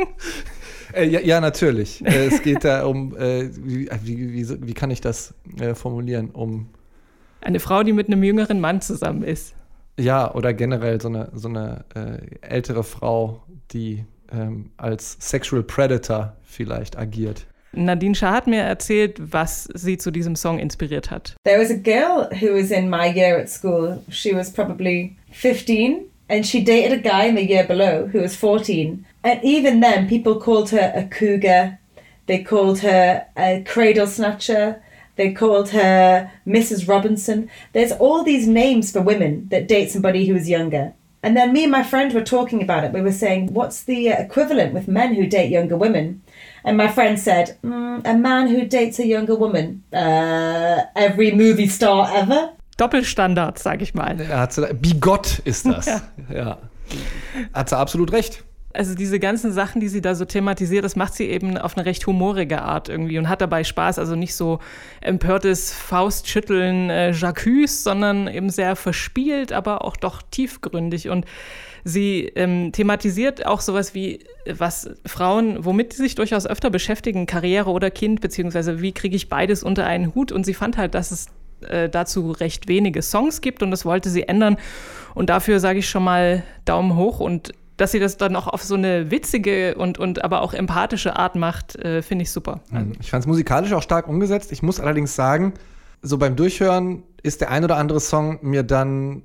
Äh, 0.96 1.06
ja, 1.08 1.20
ja, 1.20 1.42
natürlich. 1.42 2.06
Äh, 2.06 2.28
es 2.28 2.42
geht 2.42 2.64
da 2.64 2.86
um, 2.86 3.16
äh, 3.18 3.50
wie, 3.56 3.90
wie, 4.04 4.34
wie, 4.34 4.68
wie 4.68 4.74
kann 4.74 4.92
ich 4.92 5.02
das 5.02 5.34
äh, 5.60 5.75
formulieren? 5.75 6.30
Um, 6.32 6.70
Eine 7.42 7.60
Frau, 7.60 7.84
die 7.84 7.94
mit 7.94 8.08
einem 8.08 8.24
jüngeren 8.24 8.62
Mann 8.62 8.82
zusammen 8.82 9.24
ist. 9.24 9.56
ja, 10.00 10.34
oder 10.34 10.54
generell 10.54 11.02
so 11.02 11.10
eine, 11.10 11.30
so 11.34 11.50
eine 11.50 11.86
äh, 11.96 12.48
ältere 12.48 12.84
Frau, 12.84 13.44
die 13.72 14.06
ähm, 14.32 14.72
als 14.78 15.18
Sexual 15.20 15.64
Predator 15.64 16.36
vielleicht 16.44 16.98
agiert. 16.98 17.46
Nadine 17.74 18.16
Shah 18.16 18.32
hat 18.32 18.48
mir 18.48 18.62
erzählt, 18.62 19.20
was 19.20 19.68
sie 19.74 19.98
zu 19.98 20.10
diesem 20.10 20.38
Song 20.38 20.60
inspiriert 20.60 21.12
hat. 21.12 21.36
There 21.44 21.60
was 21.60 21.70
a 21.70 21.74
girl 21.74 22.30
who 22.40 22.58
was 22.58 22.72
in 22.72 22.90
my 22.90 23.08
year 23.14 23.38
at 23.38 23.50
school. 23.50 24.02
She 24.10 24.34
was 24.34 24.52
probably 24.52 25.18
15 25.32 26.06
and 26.27 26.46
she 26.46 26.63
dated 26.63 27.00
a 27.00 27.01
guy 27.01 27.25
in 27.25 27.36
the 27.36 27.48
year 27.48 27.65
below 27.65 28.08
who 28.08 28.22
was 28.22 28.36
14. 28.36 29.05
And 29.24 29.44
even 29.44 29.79
then, 29.79 30.10
people 30.10 30.39
called 30.39 30.72
her 30.72 30.91
a 30.96 31.05
cougar. 31.05 31.79
They 32.25 32.44
called 32.44 32.79
her 32.79 33.27
a 33.38 33.63
cradle 33.65 34.08
snatcher. 34.08 34.82
They 35.15 35.34
called 35.34 35.70
her 35.70 36.32
Mrs. 36.46 36.88
Robinson. 36.88 37.50
There's 37.74 37.91
all 37.91 38.24
these 38.24 38.48
names 38.48 38.91
for 38.91 39.01
women 39.01 39.48
that 39.50 39.67
date 39.67 39.91
somebody 39.91 40.25
who 40.25 40.36
is 40.36 40.50
younger. 40.50 40.94
And 41.25 41.36
then 41.36 41.53
me 41.53 41.63
and 41.63 41.72
my 41.72 41.82
friend 41.82 42.13
were 42.13 42.24
talking 42.24 42.62
about 42.62 42.84
it. 42.84 42.91
We 42.91 43.01
were 43.01 43.12
saying, 43.12 43.53
what's 43.53 43.82
the 43.82 44.12
uh, 44.12 44.22
equivalent 44.22 44.74
with 44.74 44.88
men 44.88 45.15
who 45.15 45.25
date 45.25 45.50
younger 45.50 45.75
women? 45.75 46.22
And 46.63 46.77
my 46.77 46.88
friend 46.88 47.20
said, 47.20 47.58
mm, 47.63 48.01
a 48.05 48.13
man 48.15 48.48
who 48.48 48.65
dates 48.65 49.00
a 49.00 49.08
younger 49.08 49.34
woman. 49.34 49.84
Uh, 49.91 50.84
every 50.96 51.32
movie 51.32 51.67
star 51.67 52.08
ever. 52.12 52.55
Doppelstandard, 52.77 53.60
sag 53.60 53.82
ich 53.82 53.94
mal. 53.94 54.17
Bigott 54.82 55.39
ist 55.39 55.65
das. 55.65 55.86
Ja. 55.86 56.01
ja. 56.34 56.58
Hat 57.53 57.70
sie 57.70 57.77
absolut 57.77 58.12
recht. 58.12 58.44
Also 58.75 58.94
diese 58.94 59.20
ganzen 59.20 59.53
Sachen, 59.53 59.79
die 59.79 59.88
sie 59.88 60.01
da 60.01 60.15
so 60.15 60.25
thematisiert, 60.25 60.84
das 60.84 60.98
macht 60.98 61.13
sie 61.13 61.29
eben 61.29 61.58
auf 61.58 61.77
eine 61.77 61.86
recht 61.86 62.05
humorige 62.08 62.62
Art 62.62 62.89
irgendwie 62.89 63.17
und 63.17 63.29
hat 63.29 63.39
dabei 63.39 63.63
Spaß. 63.63 64.00
Also 64.00 64.15
nicht 64.15 64.36
so 64.36 64.60
empörtes 65.00 65.72
Faustschütteln, 65.72 66.89
äh, 66.89 67.12
Jacques, 67.12 67.84
sondern 67.84 68.27
eben 68.27 68.50
sehr 68.50 68.75
verspielt, 68.75 69.53
aber 69.53 69.86
auch 69.86 69.96
doch 69.96 70.22
tiefgründig. 70.29 71.08
Und 71.08 71.25
sie 71.86 72.25
ähm, 72.36 72.74
thematisiert 72.74 73.46
auch 73.46 73.62
sowas 73.62 73.94
wie, 73.96 74.20
was 74.46 74.89
Frauen, 75.05 75.63
womit 75.63 75.94
sie 75.94 76.03
sich 76.03 76.15
durchaus 76.15 76.46
öfter 76.46 76.70
beschäftigen, 76.70 77.27
Karriere 77.27 77.70
oder 77.70 77.89
Kind, 77.91 78.20
beziehungsweise 78.20 78.82
wie 78.82 78.91
kriege 78.91 79.15
ich 79.15 79.29
beides 79.29 79.63
unter 79.63 79.86
einen 79.86 80.13
Hut. 80.15 80.34
Und 80.34 80.46
sie 80.46 80.53
fand 80.53 80.77
halt, 80.77 80.96
dass 80.96 81.12
es 81.12 81.27
äh, 81.62 81.90
dazu 81.90 82.32
recht 82.32 82.68
wenige 82.68 83.02
Songs 83.02 83.42
gibt 83.42 83.64
und 83.64 83.72
das 83.72 83.86
wollte 83.86 84.10
sie 84.10 84.28
ändern. 84.28 84.58
Und 85.14 85.30
dafür 85.30 85.60
sage 85.60 85.80
ich 85.80 85.90
schon 85.90 86.04
mal 86.04 86.44
Daumen 86.66 86.96
hoch 86.96 87.20
und 87.20 87.52
dass 87.78 87.92
sie 87.92 88.00
das 88.00 88.16
dann 88.18 88.36
auch 88.38 88.48
auf 88.48 88.64
so 88.64 88.76
eine 88.76 89.12
witzige 89.12 89.76
und, 89.76 89.98
und 89.98 90.24
aber 90.24 90.42
auch 90.42 90.54
empathische 90.54 91.18
Art 91.18 91.36
macht, 91.36 91.76
äh, 91.76 92.02
finde 92.02 92.24
ich 92.24 92.32
super. 92.32 92.62
Ich 93.02 93.10
fand 93.12 93.24
es 93.24 93.28
musikalisch 93.28 93.74
auch 93.74 93.82
stark 93.84 94.08
umgesetzt. 94.08 94.52
Ich 94.54 94.64
muss 94.64 94.80
allerdings 94.80 95.14
sagen, 95.16 95.54
so 96.02 96.18
beim 96.18 96.36
Durchhören 96.38 97.04
ist 97.22 97.42
der 97.42 97.52
ein 97.52 97.64
oder 97.66 97.76
andere 97.78 98.00
Song 98.00 98.40
mir 98.44 98.64
dann 98.64 99.24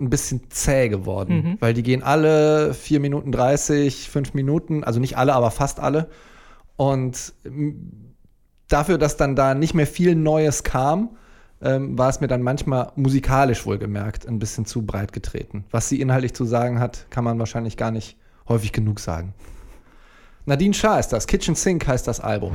ein 0.00 0.10
bisschen 0.10 0.42
zäh 0.50 0.88
geworden, 0.88 1.34
Mhm. 1.36 1.56
weil 1.60 1.74
die 1.74 1.82
gehen 1.82 2.02
alle 2.02 2.74
4 2.74 3.00
Minuten 3.00 3.32
30, 3.32 4.08
5 4.10 4.34
Minuten, 4.34 4.84
also 4.84 5.00
nicht 5.00 5.16
alle, 5.16 5.32
aber 5.34 5.50
fast 5.50 5.80
alle. 5.80 6.08
Und 6.76 7.32
dafür, 8.68 8.98
dass 8.98 9.16
dann 9.16 9.34
da 9.34 9.54
nicht 9.54 9.74
mehr 9.74 9.86
viel 9.86 10.14
Neues 10.14 10.62
kam, 10.62 11.10
ähm, 11.62 11.98
war 11.98 12.08
es 12.08 12.20
mir 12.20 12.28
dann 12.28 12.42
manchmal 12.42 12.92
musikalisch 12.96 13.66
wohlgemerkt 13.66 14.26
ein 14.26 14.38
bisschen 14.38 14.66
zu 14.66 14.84
breit 14.86 15.12
getreten. 15.12 15.64
Was 15.70 15.88
sie 15.88 16.00
inhaltlich 16.00 16.34
zu 16.34 16.44
sagen 16.44 16.80
hat, 16.80 17.06
kann 17.10 17.24
man 17.24 17.38
wahrscheinlich 17.38 17.76
gar 17.76 17.90
nicht 17.90 18.16
häufig 18.48 18.72
genug 18.72 19.00
sagen. 19.00 19.34
Nadine 20.46 20.74
Schaar 20.74 20.98
ist 20.98 21.08
das, 21.08 21.26
Kitchen 21.26 21.54
Sink 21.54 21.86
heißt 21.86 22.08
das 22.08 22.20
Album. 22.20 22.52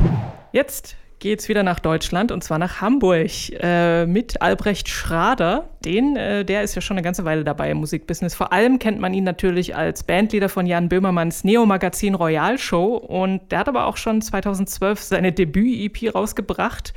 Jetzt 0.52 0.96
geht's 1.20 1.48
wieder 1.48 1.64
nach 1.64 1.80
Deutschland 1.80 2.32
und 2.32 2.44
zwar 2.44 2.58
nach 2.58 2.82
Hamburg 2.82 3.30
äh, 3.62 4.06
mit 4.06 4.42
Albrecht 4.42 4.90
Schrader. 4.90 5.70
Den, 5.86 6.18
äh, 6.18 6.44
der 6.44 6.64
ist 6.64 6.76
ja 6.76 6.82
schon 6.82 6.98
eine 6.98 7.04
ganze 7.04 7.24
Weile 7.24 7.44
dabei 7.44 7.72
im 7.72 7.78
Musikbusiness. 7.78 8.36
Vor 8.36 8.52
allem 8.52 8.78
kennt 8.78 9.00
man 9.00 9.14
ihn 9.14 9.24
natürlich 9.24 9.76
als 9.76 10.04
Bandleader 10.04 10.50
von 10.50 10.66
Jan 10.66 10.90
Böhmermanns 10.90 11.44
Neo-Magazin 11.44 12.16
Royal 12.16 12.58
Show 12.58 12.96
und 12.98 13.52
der 13.52 13.60
hat 13.60 13.70
aber 13.70 13.86
auch 13.86 13.96
schon 13.96 14.22
2012 14.22 15.02
seine 15.02 15.32
Debüt-EP 15.32 16.14
rausgebracht. 16.14 16.94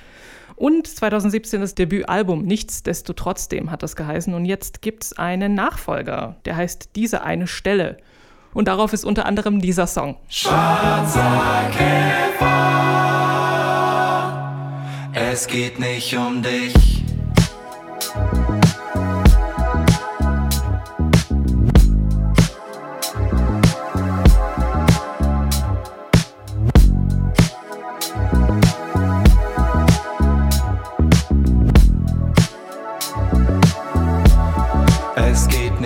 Und 0.57 0.87
2017 0.87 1.61
das 1.61 1.75
Debütalbum 1.75 2.43
Nichtsdestotrotzdem 2.43 3.71
hat 3.71 3.83
das 3.83 3.95
geheißen. 3.95 4.33
Und 4.33 4.47
jetzt 4.47 4.81
gibt's 4.81 5.13
einen 5.13 5.55
Nachfolger, 5.55 6.37
der 6.47 6.57
heißt 6.57 6.91
Diese 6.97 7.23
eine 7.23 7.47
Stelle. 7.47 7.99
Und 8.55 8.69
darauf 8.69 8.95
ist 8.95 9.05
unter 9.05 9.27
anderem 9.27 9.61
dieser 9.61 9.87
Song. 9.87 10.17
Es 15.13 15.47
geht 15.47 15.79
nicht 15.79 16.17
um 16.17 16.43
dich. 16.43 16.75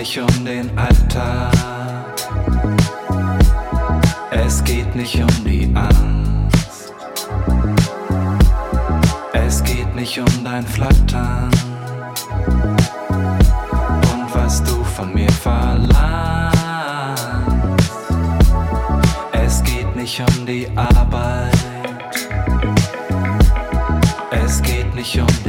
Nicht 0.01 0.17
um 0.17 0.45
den 0.45 0.67
Alltag. 0.79 1.53
Es 4.31 4.63
geht 4.63 4.95
nicht 4.95 5.21
um 5.21 5.43
die 5.45 5.71
Angst. 5.75 6.91
Es 9.31 9.63
geht 9.63 9.93
nicht 9.93 10.17
um 10.17 10.43
dein 10.43 10.65
Flattern 10.65 11.51
und 14.11 14.33
was 14.33 14.63
du 14.63 14.83
von 14.83 15.13
mir 15.13 15.31
verlangst. 15.31 16.57
Es 19.33 19.61
geht 19.61 19.95
nicht 19.95 20.19
um 20.19 20.45
die 20.47 20.67
Arbeit. 20.75 21.53
Es 24.31 24.63
geht 24.63 24.95
nicht 24.95 25.19
um 25.19 25.40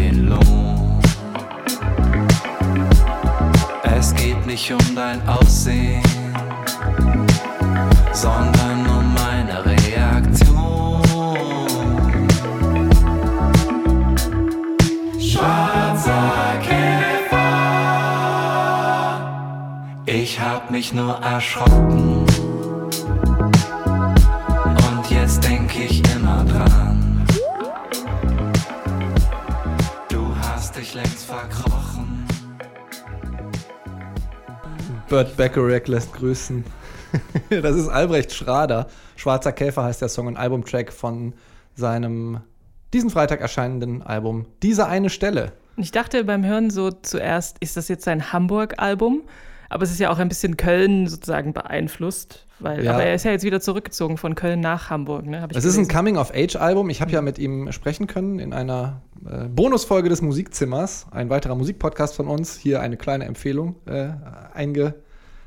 nicht 4.52 4.70
um 4.70 4.94
dein 4.94 5.26
Aussehen, 5.26 6.02
sondern 8.12 8.86
um 8.86 9.14
meine 9.14 9.64
Reaktion. 9.64 11.00
Schwarzer 15.18 16.58
Käfer. 16.60 17.40
Ich 20.04 20.38
hab 20.38 20.70
mich 20.70 20.92
nur 20.92 21.14
erschrocken. 21.14 22.11
Burt 35.12 35.36
Bacharach 35.36 35.88
lässt 35.88 36.14
grüßen. 36.14 36.64
das 37.50 37.76
ist 37.76 37.88
Albrecht 37.88 38.32
Schrader. 38.32 38.86
Schwarzer 39.16 39.52
Käfer 39.52 39.84
heißt 39.84 40.00
der 40.00 40.08
Song, 40.08 40.26
ein 40.26 40.38
Albumtrack 40.38 40.90
von 40.90 41.34
seinem 41.74 42.40
diesen 42.94 43.10
Freitag 43.10 43.42
erscheinenden 43.42 44.00
Album 44.00 44.46
Diese 44.62 44.86
eine 44.86 45.10
Stelle. 45.10 45.52
Ich 45.76 45.90
dachte 45.90 46.24
beim 46.24 46.46
Hören 46.46 46.70
so 46.70 46.90
zuerst, 46.90 47.58
ist 47.60 47.76
das 47.76 47.88
jetzt 47.88 48.04
sein 48.04 48.32
Hamburg-Album? 48.32 49.20
Aber 49.68 49.82
es 49.84 49.90
ist 49.90 50.00
ja 50.00 50.08
auch 50.08 50.18
ein 50.18 50.30
bisschen 50.30 50.56
Köln 50.56 51.06
sozusagen 51.06 51.52
beeinflusst, 51.52 52.46
weil 52.58 52.82
Ja. 52.82 52.94
aber 52.94 53.04
er 53.04 53.14
ist 53.14 53.26
ja 53.26 53.32
jetzt 53.32 53.44
wieder 53.44 53.60
zurückgezogen 53.60 54.16
von 54.16 54.34
Köln 54.34 54.60
nach 54.60 54.88
Hamburg. 54.88 55.26
Ne? 55.26 55.46
Es 55.52 55.66
ist 55.66 55.76
ein. 55.76 55.88
Coming-of-Age-Album. 55.88 56.88
Ich 56.88 57.02
habe 57.02 57.10
ja 57.10 57.20
mit 57.20 57.38
ihm 57.38 57.70
sprechen 57.70 58.06
können 58.06 58.38
in 58.38 58.54
einer 58.54 59.02
äh, 59.28 59.48
Bonusfolge 59.48 60.08
des 60.08 60.22
Musikzimmers. 60.22 61.06
Ein 61.10 61.30
weiterer 61.30 61.54
Musikpodcast 61.54 62.14
von 62.14 62.28
uns. 62.28 62.56
Hier 62.56 62.80
eine 62.80 62.96
kleine 62.96 63.24
Empfehlung 63.24 63.76
äh, 63.86 64.10
einge, 64.54 64.94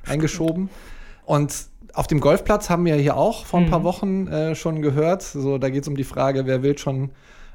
eingeschoben. 0.06 0.70
Und 1.26 1.54
auf 1.94 2.08
dem 2.08 2.20
Golfplatz 2.20 2.70
haben 2.70 2.86
wir 2.86 2.96
hier 2.96 3.16
auch 3.16 3.46
vor 3.46 3.60
ein 3.60 3.70
paar 3.70 3.84
Wochen 3.84 4.28
äh, 4.28 4.54
schon 4.54 4.82
gehört. 4.82 5.24
So, 5.24 5.58
da 5.58 5.70
geht 5.70 5.84
es 5.84 5.88
um 5.88 5.96
die 5.96 6.04
Frage, 6.04 6.46
wer 6.46 6.62
will 6.62 6.78
schon 6.78 7.12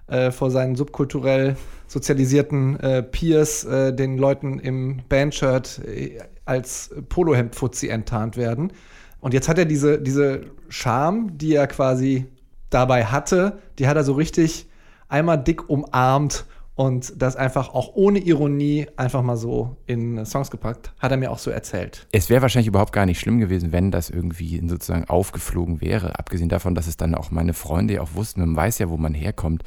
äh, 0.07 0.31
vor 0.31 0.51
seinen 0.51 0.77
subkulturell 0.77 1.57
sozialisierten 1.87 2.81
äh, 2.81 3.03
Peers 3.03 3.65
äh, 3.65 3.93
den 3.95 4.17
Leuten 4.19 4.59
im 4.59 5.03
Bandshirt 5.09 5.81
äh, 5.87 6.19
als 6.45 6.91
Polohemd-Fuzzi 7.09 7.89
enttarnt 7.89 8.37
werden. 8.37 8.73
Und 9.21 9.35
jetzt 9.35 9.49
hat 9.49 9.59
er 9.59 9.67
diese, 9.67 10.01
diese 10.01 10.47
Charme, 10.69 11.37
die 11.37 11.55
er 11.55 11.67
quasi 11.67 12.27
dabei 12.71 13.05
hatte, 13.05 13.59
die 13.79 13.87
hat 13.87 13.97
er 13.97 14.05
so 14.05 14.15
richtig 14.15 14.70
einmal 15.11 15.43
dick 15.43 15.69
umarmt 15.69 16.47
und 16.75 17.21
das 17.21 17.37
einfach 17.37 17.75
auch 17.75 17.91
ohne 17.95 18.21
Ironie 18.21 18.87
einfach 18.97 19.23
mal 19.23 19.37
so 19.37 19.77
in 19.85 20.25
Songs 20.25 20.51
gepackt. 20.51 20.95
Hat 20.99 21.11
er 21.11 21.19
mir 21.19 21.31
auch 21.31 21.39
so 21.39 21.51
erzählt. 21.51 22.07
Es 22.11 22.31
wäre 22.31 22.41
wahrscheinlich 22.41 22.69
überhaupt 22.69 22.95
gar 22.95 23.05
nicht 23.05 23.21
schlimm 23.21 23.39
gewesen, 23.39 23.71
wenn 23.71 23.91
das 23.91 24.09
irgendwie 24.09 24.67
sozusagen 24.67 25.05
aufgeflogen 25.05 25.83
wäre. 25.83 26.19
Abgesehen 26.19 26.49
davon, 26.49 26.75
dass 26.75 26.87
es 26.87 26.97
dann 26.97 27.15
auch 27.15 27.31
meine 27.31 27.53
Freunde 27.53 27.95
ja 27.95 28.01
auch 28.01 28.15
wussten, 28.15 28.41
man 28.41 28.57
weiß 28.57 28.79
ja, 28.79 28.89
wo 28.89 28.97
man 28.97 29.13
herkommt. 29.13 29.63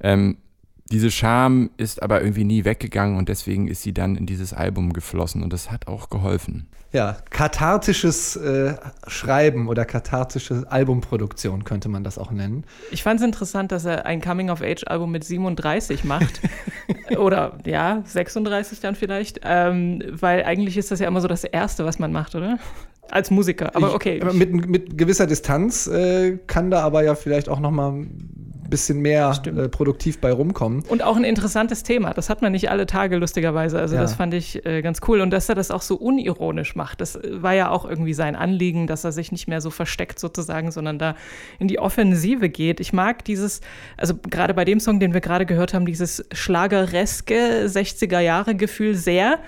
Ähm, 0.00 0.38
diese 0.90 1.10
Scham 1.10 1.70
ist 1.76 2.02
aber 2.02 2.20
irgendwie 2.20 2.44
nie 2.44 2.64
weggegangen 2.64 3.16
und 3.16 3.28
deswegen 3.28 3.68
ist 3.68 3.82
sie 3.82 3.92
dann 3.94 4.16
in 4.16 4.26
dieses 4.26 4.52
Album 4.52 4.92
geflossen 4.92 5.42
und 5.42 5.52
das 5.52 5.70
hat 5.70 5.86
auch 5.86 6.10
geholfen. 6.10 6.66
Ja, 6.92 7.16
kathartisches 7.30 8.34
äh, 8.34 8.74
Schreiben 9.06 9.68
oder 9.68 9.84
kathartische 9.84 10.64
Albumproduktion 10.68 11.62
könnte 11.62 11.88
man 11.88 12.02
das 12.02 12.18
auch 12.18 12.32
nennen. 12.32 12.64
Ich 12.90 13.04
fand 13.04 13.20
es 13.20 13.26
interessant, 13.26 13.70
dass 13.70 13.84
er 13.84 14.06
ein 14.06 14.20
Coming-of-Age-Album 14.20 15.12
mit 15.12 15.22
37 15.22 16.02
macht. 16.02 16.40
oder 17.16 17.58
ja, 17.64 18.02
36 18.06 18.80
dann 18.80 18.96
vielleicht. 18.96 19.40
Ähm, 19.44 20.02
weil 20.10 20.42
eigentlich 20.42 20.76
ist 20.76 20.90
das 20.90 20.98
ja 20.98 21.06
immer 21.06 21.20
so 21.20 21.28
das 21.28 21.44
Erste, 21.44 21.84
was 21.84 22.00
man 22.00 22.10
macht, 22.10 22.34
oder? 22.34 22.58
Als 23.08 23.30
Musiker. 23.30 23.76
Aber 23.76 23.88
Ich- 23.90 23.94
okay. 23.94 24.20
aber 24.20 24.32
mit, 24.32 24.52
mit 24.68 24.98
gewisser 24.98 25.28
Distanz 25.28 25.86
äh, 25.86 26.38
kann 26.48 26.72
da 26.72 26.80
aber 26.82 27.04
ja 27.04 27.14
vielleicht 27.14 27.48
auch 27.48 27.60
noch 27.60 27.70
mal 27.70 28.04
bisschen 28.70 29.00
mehr 29.00 29.32
äh, 29.44 29.68
produktiv 29.68 30.20
bei 30.20 30.32
rumkommen. 30.32 30.82
Und 30.88 31.02
auch 31.02 31.16
ein 31.16 31.24
interessantes 31.24 31.82
Thema. 31.82 32.14
Das 32.14 32.30
hat 32.30 32.40
man 32.42 32.52
nicht 32.52 32.70
alle 32.70 32.86
Tage, 32.86 33.16
lustigerweise. 33.16 33.78
Also 33.78 33.96
Ja. 33.96 34.00
das 34.02 34.14
fand 34.14 34.32
ich 34.34 34.64
äh, 34.64 34.80
ganz 34.82 35.00
cool. 35.08 35.20
Und 35.20 35.30
dass 35.30 35.48
er 35.48 35.54
das 35.54 35.70
auch 35.70 35.82
so 35.82 35.96
unironisch 35.96 36.76
macht. 36.76 37.00
Das 37.00 37.16
äh, 37.16 37.42
war 37.42 37.52
ja 37.54 37.70
auch 37.70 37.84
irgendwie 37.84 38.14
sein 38.14 38.36
Anliegen, 38.36 38.86
dass 38.86 39.04
er 39.04 39.12
sich 39.12 39.32
nicht 39.32 39.48
mehr 39.48 39.60
so 39.60 39.70
versteckt 39.70 40.18
sozusagen, 40.18 40.70
sondern 40.70 40.98
da 40.98 41.16
in 41.58 41.68
die 41.68 41.78
Offensive 41.78 42.48
geht. 42.48 42.80
Ich 42.80 42.92
mag 42.92 43.24
dieses, 43.24 43.60
also 43.96 44.14
gerade 44.30 44.54
bei 44.54 44.64
dem 44.64 44.80
Song, 44.80 45.00
den 45.00 45.12
wir 45.12 45.20
gerade 45.20 45.46
gehört 45.46 45.74
haben, 45.74 45.84
dieses 45.86 46.24
schlagereske 46.32 47.66
60er-Jahre-Gefühl 47.66 48.94
sehr. 48.94 49.38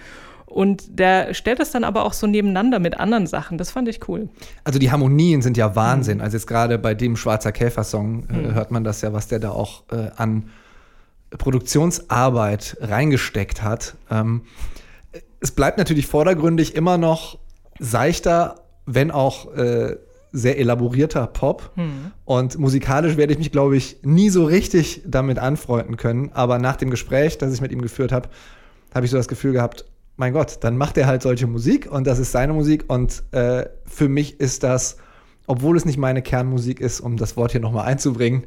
Und 0.53 0.99
der 0.99 1.33
stellt 1.33 1.61
das 1.61 1.71
dann 1.71 1.83
aber 1.83 2.05
auch 2.05 2.13
so 2.13 2.27
nebeneinander 2.27 2.79
mit 2.79 3.01
anderen 3.01 3.27
Sachen. 3.27 3.57
Das 3.57 3.71
fand 3.71 3.89
ich 3.89 4.07
cool. 4.09 4.29
Also 4.65 4.79
die 4.79 4.91
Harmonien 4.91 5.41
sind 5.41 5.57
ja 5.57 5.75
Wahnsinn. 5.75 6.21
Also 6.21 6.37
jetzt 6.37 6.47
gerade 6.47 6.79
bei 6.79 6.95
dem 6.95 7.17
Schwarzer 7.17 7.53
Käfer-Song 7.53 8.25
äh, 8.29 8.53
hört 8.53 8.71
man 8.71 8.85
das 8.85 9.01
ja, 9.01 9.13
was 9.13 9.29
der 9.29 9.39
da 9.39 9.51
auch 9.51 9.85
äh, 9.91 10.11
an 10.17 10.51
Produktionsarbeit 11.31 12.77
reingesteckt 12.81 13.63
hat. 13.63 13.95
Ähm, 14.11 14.43
es 15.41 15.51
bleibt 15.51 15.79
natürlich 15.79 16.07
vordergründig 16.07 16.75
immer 16.75 16.99
noch 16.99 17.39
seichter, 17.79 18.57
wenn 18.85 19.11
auch 19.11 19.55
äh, 19.55 19.97
sehr 20.33 20.59
elaborierter 20.59 21.27
Pop. 21.27 21.73
Und 22.25 22.59
musikalisch 22.59 23.17
werde 23.17 23.33
ich 23.33 23.39
mich, 23.39 23.53
glaube 23.53 23.77
ich, 23.77 23.99
nie 24.03 24.31
so 24.31 24.45
richtig 24.45 25.03
damit 25.07 25.39
anfreunden 25.39 25.97
können. 25.97 26.31
Aber 26.33 26.59
nach 26.59 26.77
dem 26.77 26.91
Gespräch, 26.91 27.39
das 27.39 27.53
ich 27.53 27.61
mit 27.61 27.73
ihm 27.73 27.83
geführt 27.83 28.13
habe, 28.13 28.29
habe 28.95 29.05
ich 29.05 29.11
so 29.11 29.17
das 29.17 29.29
Gefühl 29.29 29.53
gehabt, 29.53 29.85
mein 30.23 30.35
Gott, 30.35 30.59
dann 30.61 30.77
macht 30.77 30.97
er 30.99 31.09
halt 31.09 31.21
solche 31.21 31.49
Musik 31.49 31.91
und 31.91 32.07
das 32.07 32.21
ist 32.21 32.31
seine 32.31 32.53
Musik. 32.53 32.85
Und 32.87 33.25
äh, 33.33 33.65
für 33.85 34.09
mich 34.09 34.39
ist 34.39 34.63
das, 34.63 34.97
obwohl 35.49 35.77
es 35.77 35.85
nicht 35.85 35.99
meine 35.99 36.23
Kernmusik 36.23 36.81
ist, 36.81 37.01
um 37.01 37.17
das 37.17 37.37
Wort 37.37 37.51
hier 37.51 37.61
nochmal 37.61 37.87
einzubringen, 37.87 38.45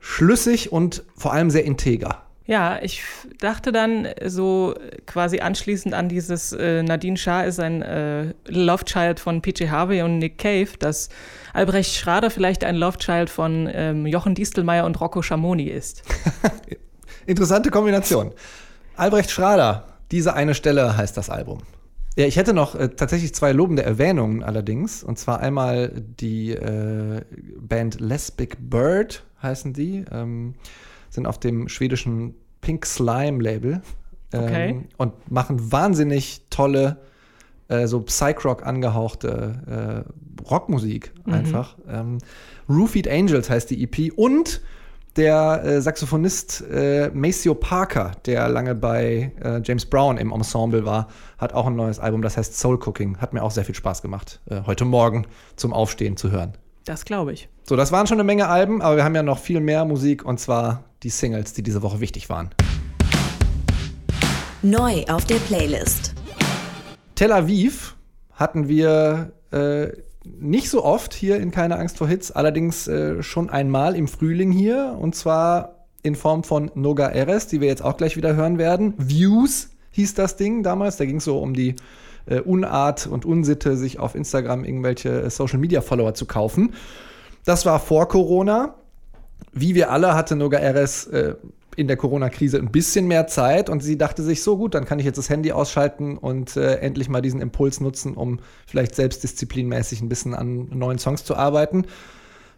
schlüssig 0.00 0.72
und 0.72 1.04
vor 1.14 1.34
allem 1.34 1.50
sehr 1.50 1.66
integer. 1.66 2.22
Ja, 2.46 2.78
ich 2.80 3.02
dachte 3.40 3.72
dann 3.72 4.08
so 4.24 4.74
quasi 5.04 5.40
anschließend 5.40 5.92
an 5.92 6.08
dieses 6.08 6.54
äh, 6.54 6.82
Nadine 6.82 7.18
Shah 7.18 7.42
ist 7.42 7.60
ein 7.60 7.82
äh, 7.82 8.32
Love 8.46 8.86
Child 8.86 9.20
von 9.20 9.42
PJ 9.42 9.68
Harvey 9.68 10.00
und 10.00 10.16
Nick 10.18 10.38
Cave, 10.38 10.78
dass 10.78 11.10
Albrecht 11.52 11.94
Schrader 11.94 12.30
vielleicht 12.30 12.64
ein 12.64 12.76
Love 12.76 12.96
Child 12.96 13.28
von 13.28 13.68
ähm, 13.70 14.06
Jochen 14.06 14.34
Distelmeier 14.34 14.86
und 14.86 14.98
Rocco 14.98 15.20
Schamoni 15.20 15.64
ist. 15.64 16.04
Interessante 17.26 17.70
Kombination. 17.70 18.32
Albrecht 18.96 19.30
Schrader, 19.30 19.95
diese 20.10 20.34
eine 20.34 20.54
Stelle 20.54 20.96
heißt 20.96 21.16
das 21.16 21.30
Album. 21.30 21.62
Ja, 22.16 22.24
ich 22.24 22.36
hätte 22.36 22.54
noch 22.54 22.74
äh, 22.74 22.88
tatsächlich 22.88 23.34
zwei 23.34 23.52
lobende 23.52 23.82
Erwähnungen 23.82 24.42
allerdings. 24.42 25.04
Und 25.04 25.18
zwar 25.18 25.40
einmal 25.40 25.92
die 26.20 26.52
äh, 26.52 27.22
Band 27.60 28.00
Lesbic 28.00 28.56
Bird 28.58 29.24
heißen 29.42 29.74
die. 29.74 30.04
Ähm, 30.10 30.54
sind 31.10 31.26
auf 31.26 31.38
dem 31.38 31.68
schwedischen 31.68 32.34
Pink 32.62 32.86
Slime 32.86 33.42
Label. 33.42 33.82
Ähm, 34.32 34.42
Okay. 34.42 34.80
Und 34.96 35.30
machen 35.30 35.70
wahnsinnig 35.70 36.42
tolle, 36.50 36.98
äh, 37.68 37.86
so 37.86 38.00
Psych-Rock 38.00 38.66
angehauchte 38.66 40.04
äh, 40.06 40.42
Rockmusik 40.48 41.12
einfach. 41.26 41.76
Ähm, 41.88 42.18
Roofied 42.68 43.08
Angels 43.08 43.50
heißt 43.50 43.70
die 43.70 43.82
EP. 43.82 44.12
Und 44.16 44.62
der 45.16 45.64
äh, 45.64 45.80
Saxophonist 45.80 46.64
äh, 46.70 47.10
Maceo 47.12 47.54
Parker, 47.54 48.12
der 48.26 48.48
lange 48.48 48.74
bei 48.74 49.32
äh, 49.42 49.60
James 49.64 49.86
Brown 49.86 50.18
im 50.18 50.32
Ensemble 50.32 50.84
war, 50.84 51.08
hat 51.38 51.52
auch 51.52 51.66
ein 51.66 51.76
neues 51.76 51.98
Album, 51.98 52.22
das 52.22 52.36
heißt 52.36 52.58
Soul 52.58 52.78
Cooking. 52.84 53.18
Hat 53.18 53.32
mir 53.32 53.42
auch 53.42 53.50
sehr 53.50 53.64
viel 53.64 53.74
Spaß 53.74 54.02
gemacht, 54.02 54.40
äh, 54.50 54.62
heute 54.66 54.84
Morgen 54.84 55.26
zum 55.56 55.72
Aufstehen 55.72 56.16
zu 56.16 56.30
hören. 56.30 56.52
Das 56.84 57.04
glaube 57.04 57.32
ich. 57.32 57.48
So, 57.64 57.76
das 57.76 57.90
waren 57.92 58.06
schon 58.06 58.16
eine 58.16 58.24
Menge 58.24 58.48
Alben, 58.48 58.82
aber 58.82 58.96
wir 58.96 59.04
haben 59.04 59.14
ja 59.14 59.22
noch 59.22 59.38
viel 59.38 59.60
mehr 59.60 59.84
Musik 59.84 60.24
und 60.24 60.38
zwar 60.38 60.84
die 61.02 61.10
Singles, 61.10 61.52
die 61.52 61.62
diese 61.62 61.82
Woche 61.82 62.00
wichtig 62.00 62.28
waren. 62.28 62.50
Neu 64.62 65.04
auf 65.08 65.24
der 65.24 65.36
Playlist. 65.36 66.14
Tel 67.14 67.32
Aviv 67.32 67.96
hatten 68.32 68.68
wir 68.68 69.32
äh, 69.50 69.88
nicht 70.38 70.70
so 70.70 70.84
oft 70.84 71.14
hier 71.14 71.38
in 71.38 71.50
Keine 71.50 71.78
Angst 71.78 71.98
vor 71.98 72.08
Hits, 72.08 72.30
allerdings 72.30 72.88
äh, 72.88 73.22
schon 73.22 73.50
einmal 73.50 73.96
im 73.96 74.08
Frühling 74.08 74.50
hier 74.50 74.96
und 74.98 75.14
zwar 75.14 75.86
in 76.02 76.14
Form 76.14 76.44
von 76.44 76.70
Noga 76.74 77.08
Eres, 77.08 77.48
die 77.48 77.60
wir 77.60 77.68
jetzt 77.68 77.82
auch 77.82 77.96
gleich 77.96 78.16
wieder 78.16 78.36
hören 78.36 78.58
werden. 78.58 78.94
Views 78.96 79.70
hieß 79.90 80.14
das 80.14 80.36
Ding 80.36 80.62
damals, 80.62 80.96
da 80.96 81.04
ging 81.04 81.16
es 81.16 81.24
so 81.24 81.38
um 81.38 81.54
die 81.54 81.76
äh, 82.26 82.40
Unart 82.40 83.06
und 83.06 83.24
Unsitte, 83.24 83.76
sich 83.76 83.98
auf 83.98 84.14
Instagram 84.14 84.64
irgendwelche 84.64 85.22
äh, 85.22 85.30
Social 85.30 85.58
Media 85.58 85.80
Follower 85.80 86.14
zu 86.14 86.26
kaufen. 86.26 86.74
Das 87.44 87.66
war 87.66 87.80
vor 87.80 88.08
Corona. 88.08 88.74
Wie 89.52 89.74
wir 89.74 89.90
alle 89.90 90.14
hatte 90.14 90.36
Noga 90.36 90.58
Eres 90.58 91.06
äh, 91.06 91.34
in 91.76 91.86
der 91.86 91.96
Corona-Krise 91.96 92.58
ein 92.58 92.72
bisschen 92.72 93.06
mehr 93.06 93.26
Zeit 93.26 93.68
und 93.68 93.82
sie 93.82 93.98
dachte 93.98 94.22
sich, 94.22 94.42
so 94.42 94.56
gut, 94.56 94.74
dann 94.74 94.86
kann 94.86 94.98
ich 94.98 95.04
jetzt 95.04 95.18
das 95.18 95.28
Handy 95.28 95.52
ausschalten 95.52 96.16
und 96.16 96.56
äh, 96.56 96.76
endlich 96.76 97.08
mal 97.08 97.20
diesen 97.20 97.40
Impuls 97.40 97.80
nutzen, 97.80 98.14
um 98.14 98.40
vielleicht 98.66 98.94
selbstdisziplinmäßig 98.94 100.00
ein 100.00 100.08
bisschen 100.08 100.34
an 100.34 100.70
neuen 100.70 100.98
Songs 100.98 101.24
zu 101.24 101.36
arbeiten. 101.36 101.84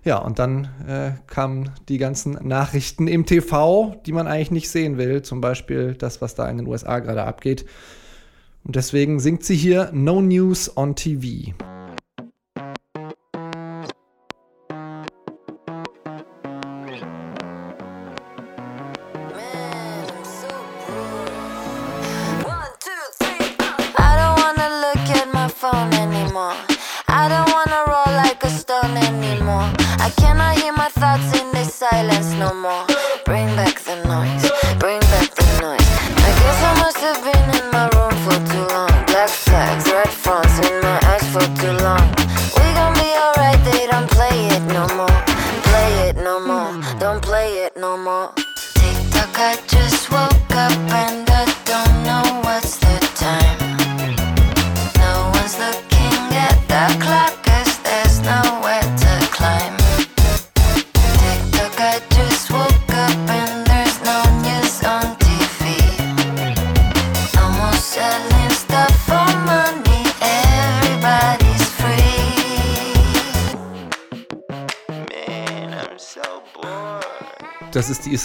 Ja, 0.05 0.19
und 0.19 0.39
dann 0.39 0.69
äh, 0.87 1.11
kamen 1.27 1.71
die 1.89 1.99
ganzen 1.99 2.39
Nachrichten 2.47 3.09
im 3.09 3.27
TV, 3.27 3.97
die 4.07 4.13
man 4.13 4.29
eigentlich 4.29 4.53
nicht 4.53 4.71
sehen 4.71 4.97
will. 4.97 5.23
Zum 5.23 5.41
Beispiel 5.41 5.95
das, 5.99 6.23
was 6.23 6.37
da 6.37 6.49
in 6.49 6.59
den 6.59 6.67
USA 6.69 7.01
gerade 7.01 7.25
abgeht. 7.25 7.67
Und 8.65 8.77
deswegen 8.77 9.19
singt 9.19 9.45
sie 9.45 9.57
hier 9.57 9.91
No 9.93 10.23
News 10.23 10.77
on 10.77 10.95
TV. 10.95 11.53
Black 39.19 39.31
flags, 39.31 39.91
red 39.91 40.09
fronts 40.11 40.59
in 40.61 40.81
my 40.81 41.01
eyes 41.03 41.29
for 41.33 41.41
too 41.61 41.73
long. 41.83 41.98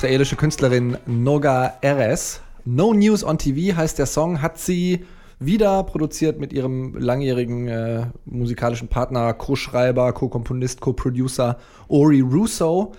Israelische 0.04 0.36
Künstlerin 0.36 0.98
Noga 1.06 1.76
Eres. 1.80 2.42
No 2.66 2.94
News 2.94 3.24
on 3.24 3.38
TV 3.38 3.78
heißt 3.78 3.98
der 3.98 4.06
Song, 4.06 4.42
hat 4.42 4.60
sie 4.60 5.06
wieder 5.40 5.82
produziert 5.84 6.42
mit 6.42 6.52
ihrem 6.52 6.94
langjährigen 6.98 7.70
äh, 7.70 8.08
musikalischen 8.26 8.90
Partner, 8.90 9.34
Co-Schreiber, 9.34 10.12
Co-Komponist, 10.12 10.82
Co-Producer 10.82 11.58
Ori 11.88 12.20
Russo. 12.20 12.92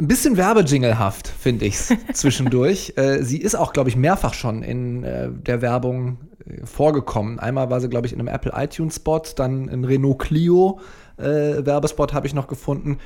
Ein 0.00 0.08
bisschen 0.08 0.38
werbejinglehaft, 0.38 1.28
finde 1.28 1.66
ich's 1.66 1.92
zwischendurch. 2.14 2.94
äh, 2.96 3.22
sie 3.22 3.36
ist 3.36 3.54
auch, 3.54 3.74
glaube 3.74 3.90
ich, 3.90 3.96
mehrfach 3.96 4.32
schon 4.32 4.62
in 4.62 5.04
äh, 5.04 5.28
der 5.30 5.60
Werbung 5.60 6.16
äh, 6.46 6.64
vorgekommen. 6.64 7.38
Einmal 7.38 7.68
war 7.68 7.82
sie, 7.82 7.90
glaube 7.90 8.06
ich, 8.06 8.14
in 8.14 8.18
einem 8.18 8.28
Apple 8.28 8.54
iTunes 8.56 8.96
Spot, 8.96 9.20
dann 9.36 9.68
ein 9.68 9.84
Renault 9.84 10.20
Clio 10.20 10.80
äh, 11.18 11.66
Werbespot 11.66 12.14
habe 12.14 12.26
ich 12.26 12.32
noch 12.32 12.46
gefunden. 12.46 12.98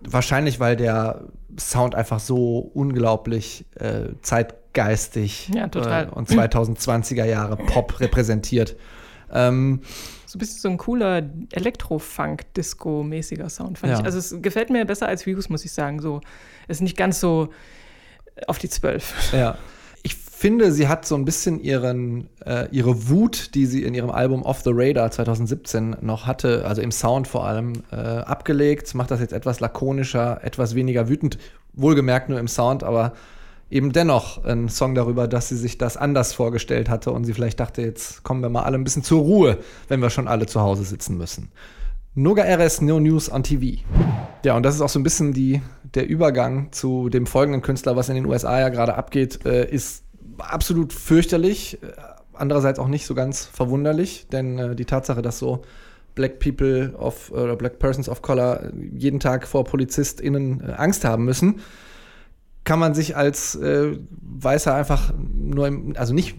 Wahrscheinlich, 0.00 0.60
weil 0.60 0.76
der 0.76 1.24
Sound 1.58 1.94
einfach 1.94 2.20
so 2.20 2.58
unglaublich 2.74 3.64
äh, 3.76 4.08
zeitgeistig 4.22 5.48
Ja. 5.54 5.64
Äh, 5.64 6.06
und 6.10 6.28
2020er 6.28 7.24
Jahre 7.24 7.56
Pop 7.56 7.98
repräsentiert. 8.00 8.76
Ähm, 9.32 9.80
So 10.26 10.36
ein 10.36 10.40
bisschen 10.40 10.60
so 10.60 10.68
ein 10.68 10.76
cooler 10.76 11.22
Elektro-Funk-Disco-mäßiger 11.52 13.48
Sound, 13.48 13.78
fand 13.78 13.92
Ja. 13.92 13.98
ich. 14.00 14.04
Also 14.04 14.18
es 14.18 14.34
gefällt 14.42 14.70
mir 14.70 14.84
besser 14.84 15.08
als 15.08 15.24
Views, 15.26 15.48
muss 15.48 15.64
ich 15.64 15.72
sagen. 15.72 16.00
So, 16.00 16.20
ist 16.68 16.82
nicht 16.82 16.96
ganz 16.96 17.20
so 17.20 17.48
auf 18.46 18.58
die 18.58 18.68
Zwölf. 18.68 19.14
ja. 19.32 19.56
Finde, 20.38 20.70
sie 20.70 20.86
hat 20.86 21.06
so 21.06 21.14
ein 21.14 21.24
bisschen 21.24 21.60
ihren, 21.62 22.28
äh, 22.44 22.68
ihre 22.70 23.08
Wut, 23.08 23.54
die 23.54 23.64
sie 23.64 23.84
in 23.84 23.94
ihrem 23.94 24.10
Album 24.10 24.42
Off 24.42 24.60
the 24.60 24.70
Radar 24.70 25.10
2017 25.10 25.96
noch 26.02 26.26
hatte, 26.26 26.66
also 26.66 26.82
im 26.82 26.92
Sound 26.92 27.26
vor 27.26 27.46
allem, 27.46 27.72
äh, 27.90 27.96
abgelegt, 27.96 28.94
macht 28.94 29.10
das 29.10 29.20
jetzt 29.20 29.32
etwas 29.32 29.60
lakonischer, 29.60 30.44
etwas 30.44 30.74
weniger 30.74 31.08
wütend. 31.08 31.38
wohlgemerkt 31.72 32.28
nur 32.28 32.38
im 32.38 32.48
Sound, 32.48 32.84
aber 32.84 33.14
eben 33.70 33.92
dennoch 33.92 34.44
ein 34.44 34.68
Song 34.68 34.94
darüber, 34.94 35.26
dass 35.26 35.48
sie 35.48 35.56
sich 35.56 35.78
das 35.78 35.96
anders 35.96 36.34
vorgestellt 36.34 36.90
hatte 36.90 37.12
und 37.12 37.24
sie 37.24 37.32
vielleicht 37.32 37.58
dachte, 37.58 37.80
jetzt 37.80 38.22
kommen 38.22 38.42
wir 38.42 38.50
mal 38.50 38.64
alle 38.64 38.76
ein 38.76 38.84
bisschen 38.84 39.04
zur 39.04 39.22
Ruhe, 39.22 39.56
wenn 39.88 40.00
wir 40.00 40.10
schon 40.10 40.28
alle 40.28 40.44
zu 40.44 40.60
Hause 40.60 40.84
sitzen 40.84 41.16
müssen. 41.16 41.50
Noga 42.14 42.44
RS 42.44 42.82
No 42.82 42.98
News 42.98 43.30
on 43.32 43.42
TV. 43.42 43.82
Ja, 44.44 44.56
und 44.56 44.62
das 44.62 44.74
ist 44.74 44.80
auch 44.80 44.88
so 44.88 44.98
ein 44.98 45.02
bisschen 45.02 45.32
die, 45.32 45.60
der 45.94 46.08
Übergang 46.08 46.72
zu 46.72 47.08
dem 47.08 47.26
folgenden 47.26 47.60
Künstler, 47.60 47.96
was 47.96 48.08
in 48.08 48.14
den 48.14 48.26
USA 48.26 48.60
ja 48.60 48.68
gerade 48.68 48.94
abgeht, 48.94 49.44
äh, 49.44 49.68
ist 49.68 50.05
absolut 50.38 50.92
fürchterlich, 50.92 51.82
äh, 51.82 51.86
andererseits 52.34 52.78
auch 52.78 52.88
nicht 52.88 53.06
so 53.06 53.14
ganz 53.14 53.44
verwunderlich, 53.44 54.26
denn 54.30 54.58
äh, 54.58 54.76
die 54.76 54.84
Tatsache, 54.84 55.22
dass 55.22 55.38
so 55.38 55.62
Black 56.14 56.40
People 56.40 56.94
of 56.98 57.30
oder 57.30 57.56
Black 57.56 57.78
Persons 57.78 58.08
of 58.08 58.22
Color 58.22 58.72
jeden 58.96 59.20
Tag 59.20 59.46
vor 59.46 59.64
PolizistInnen 59.64 60.60
äh, 60.60 60.72
Angst 60.72 61.04
haben 61.04 61.24
müssen, 61.24 61.60
kann 62.64 62.78
man 62.80 62.94
sich 62.94 63.16
als 63.16 63.54
äh, 63.54 63.96
Weißer 64.20 64.74
einfach 64.74 65.14
nur 65.16 65.68
im, 65.68 65.94
also 65.96 66.12
nicht, 66.12 66.36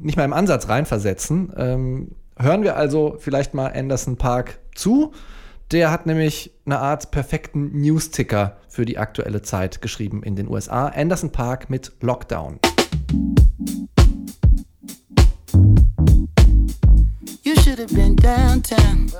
nicht 0.00 0.16
mal 0.16 0.24
im 0.24 0.32
Ansatz 0.32 0.68
reinversetzen. 0.68 1.52
Ähm, 1.56 2.08
hören 2.36 2.64
wir 2.64 2.76
also 2.76 3.16
vielleicht 3.18 3.54
mal 3.54 3.72
Anderson 3.72 4.16
Park 4.16 4.58
zu. 4.74 5.12
Der 5.70 5.90
hat 5.90 6.04
nämlich 6.04 6.52
eine 6.66 6.80
Art 6.80 7.12
perfekten 7.12 7.80
News-Ticker 7.80 8.58
für 8.68 8.84
die 8.84 8.98
aktuelle 8.98 9.42
Zeit 9.42 9.80
geschrieben 9.80 10.22
in 10.22 10.36
den 10.36 10.48
USA. 10.48 10.88
Anderson 10.88 11.30
Park 11.30 11.70
mit 11.70 11.92
Lockdown. 12.00 12.58
You 17.44 17.56
should 17.56 17.78
have 17.78 17.94
been 17.94 18.16
downtown. 18.16 19.10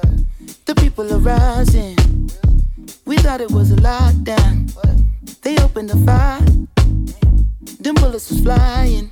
The 0.67 0.75
people 0.77 1.13
are 1.13 1.19
rising. 1.19 1.97
We 3.05 3.17
thought 3.17 3.41
it 3.41 3.51
was 3.51 3.73
a 3.73 3.77
lockdown. 3.77 4.73
They 5.43 5.57
opened 5.59 5.91
the 5.91 5.99
fire. 6.07 6.41
Them 7.81 7.95
bullets 7.97 8.31
was 8.31 8.41
flying. 8.41 9.11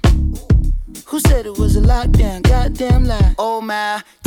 Who 1.06 1.18
said 1.20 1.46
it 1.46 1.58
was 1.58 1.76
a 1.76 1.80
lockdown? 1.80 2.42
Goddamn 2.42 3.04
lie. 3.04 3.34
Oh 3.36 3.60
my, 3.60 4.00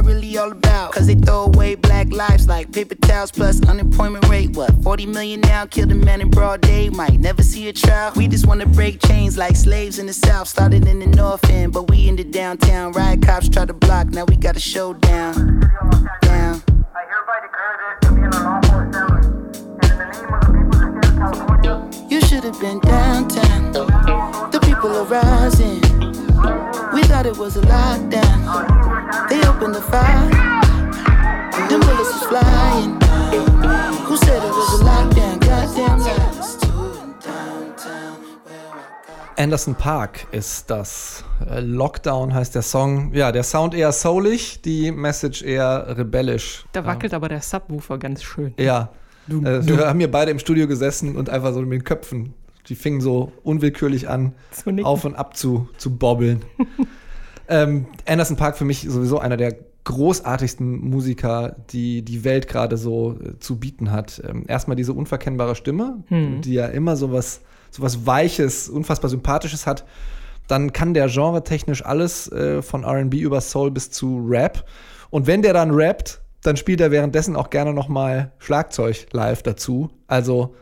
really 0.00 0.36
all 0.38 0.52
about? 0.52 0.92
Cause 0.92 1.06
they 1.06 1.14
throw 1.14 1.44
away 1.44 1.74
black 1.74 2.10
lives 2.12 2.48
like 2.48 2.72
paper 2.72 2.94
towels 2.94 3.30
plus 3.30 3.60
unemployment 3.68 4.26
rate. 4.28 4.50
What, 4.50 4.70
40 4.82 5.06
million 5.06 5.40
now? 5.40 5.66
Killed 5.66 5.92
a 5.92 5.94
man 5.94 6.20
in 6.20 6.30
broad 6.30 6.60
day, 6.60 6.88
might 6.88 7.20
never 7.20 7.42
see 7.42 7.68
a 7.68 7.72
trial. 7.72 8.12
We 8.16 8.28
just 8.28 8.46
wanna 8.46 8.66
break 8.66 9.00
chains 9.06 9.36
like 9.36 9.56
slaves 9.56 9.98
in 9.98 10.06
the 10.06 10.12
south. 10.12 10.48
Started 10.48 10.86
in 10.86 11.00
the 11.00 11.06
north 11.06 11.48
end, 11.50 11.72
but 11.72 11.90
we 11.90 12.08
in 12.08 12.16
the 12.16 12.24
downtown. 12.24 12.92
Riot 12.92 13.22
cops 13.22 13.48
try 13.48 13.64
to 13.64 13.74
block, 13.74 14.08
now 14.08 14.24
we 14.24 14.36
got 14.36 14.56
a 14.56 14.60
showdown. 14.60 15.60
Down. 16.22 16.62
You 22.08 22.20
should 22.20 22.44
have 22.44 22.60
been 22.60 22.80
downtown. 22.80 23.72
The 23.72 24.60
people 24.62 24.96
are 24.96 25.04
rising. 25.04 25.89
We 27.00 27.06
thought 27.08 27.24
it 27.26 27.38
was 27.38 27.56
a 27.56 27.60
lockdown. 27.62 29.28
They 29.30 29.40
opened 29.48 29.74
the 29.74 29.80
fire. 29.80 30.28
Them 31.68 31.80
bullets 31.80 32.12
was 32.12 32.24
flying. 32.28 33.00
Who 34.06 34.16
said 34.18 34.42
it 34.42 34.50
was 34.50 34.80
a 34.80 34.84
lockdown? 34.84 35.40
Goddamn 35.40 35.98
lies. 36.00 36.58
Anderson 39.36 39.74
Park 39.74 40.26
ist 40.32 40.68
das. 40.68 41.24
Äh, 41.48 41.60
Lockdown 41.60 42.34
heißt 42.34 42.54
der 42.54 42.60
Song. 42.62 43.14
Ja, 43.14 43.32
der 43.32 43.44
Sound 43.44 43.72
eher 43.74 43.92
soulig, 43.92 44.60
die 44.60 44.92
Message 44.92 45.42
eher 45.42 45.96
rebellisch. 45.96 46.66
Da 46.72 46.84
wackelt 46.84 47.14
aber 47.14 47.30
der 47.30 47.40
Subwoofer 47.40 47.96
ganz 47.96 48.22
schön. 48.22 48.52
Ja. 48.58 48.90
Du- 49.26 49.42
äh, 49.42 49.60
du- 49.62 49.78
wir 49.78 49.88
haben 49.88 49.98
hier 50.00 50.10
beide 50.10 50.30
im 50.32 50.38
Studio 50.38 50.66
gesessen 50.66 51.16
und 51.16 51.30
einfach 51.30 51.54
so 51.54 51.60
mit 51.62 51.72
den 51.72 51.84
Köpfen. 51.84 52.34
Die 52.70 52.74
fingen 52.76 53.00
so 53.00 53.32
unwillkürlich 53.42 54.08
an, 54.08 54.32
auf 54.84 55.04
und 55.04 55.16
ab 55.16 55.36
zu, 55.36 55.68
zu 55.76 55.96
bobbeln. 55.98 56.42
ähm, 57.48 57.86
Anderson 58.06 58.36
Park 58.36 58.56
für 58.56 58.64
mich 58.64 58.86
sowieso 58.88 59.18
einer 59.18 59.36
der 59.36 59.56
großartigsten 59.84 60.88
Musiker, 60.88 61.56
die 61.70 62.02
die 62.02 62.22
Welt 62.22 62.46
gerade 62.46 62.76
so 62.76 63.18
äh, 63.22 63.38
zu 63.40 63.58
bieten 63.58 63.90
hat. 63.90 64.22
Ähm, 64.26 64.44
erstmal 64.46 64.76
diese 64.76 64.92
unverkennbare 64.92 65.56
Stimme, 65.56 66.04
Hm. 66.08 66.42
die 66.42 66.54
ja 66.54 66.66
immer 66.66 66.96
sowas, 66.96 67.40
sowas 67.72 68.06
Weiches, 68.06 68.68
unfassbar 68.68 69.10
Sympathisches 69.10 69.66
hat. 69.66 69.84
Dann 70.46 70.72
kann 70.72 70.94
der 70.94 71.08
Genre 71.08 71.42
technisch 71.42 71.84
alles 71.84 72.30
äh, 72.30 72.62
von 72.62 72.84
RB 72.84 73.14
über 73.14 73.40
Soul 73.40 73.72
bis 73.72 73.90
zu 73.90 74.24
Rap. 74.28 74.64
Und 75.10 75.26
wenn 75.26 75.42
der 75.42 75.54
dann 75.54 75.72
rappt, 75.72 76.20
dann 76.42 76.56
spielt 76.56 76.80
er 76.80 76.92
währenddessen 76.92 77.34
auch 77.34 77.50
gerne 77.50 77.72
noch 77.74 77.88
mal 77.88 78.30
Schlagzeug 78.38 79.06
live 79.10 79.42
dazu. 79.42 79.90
Also 80.06 80.54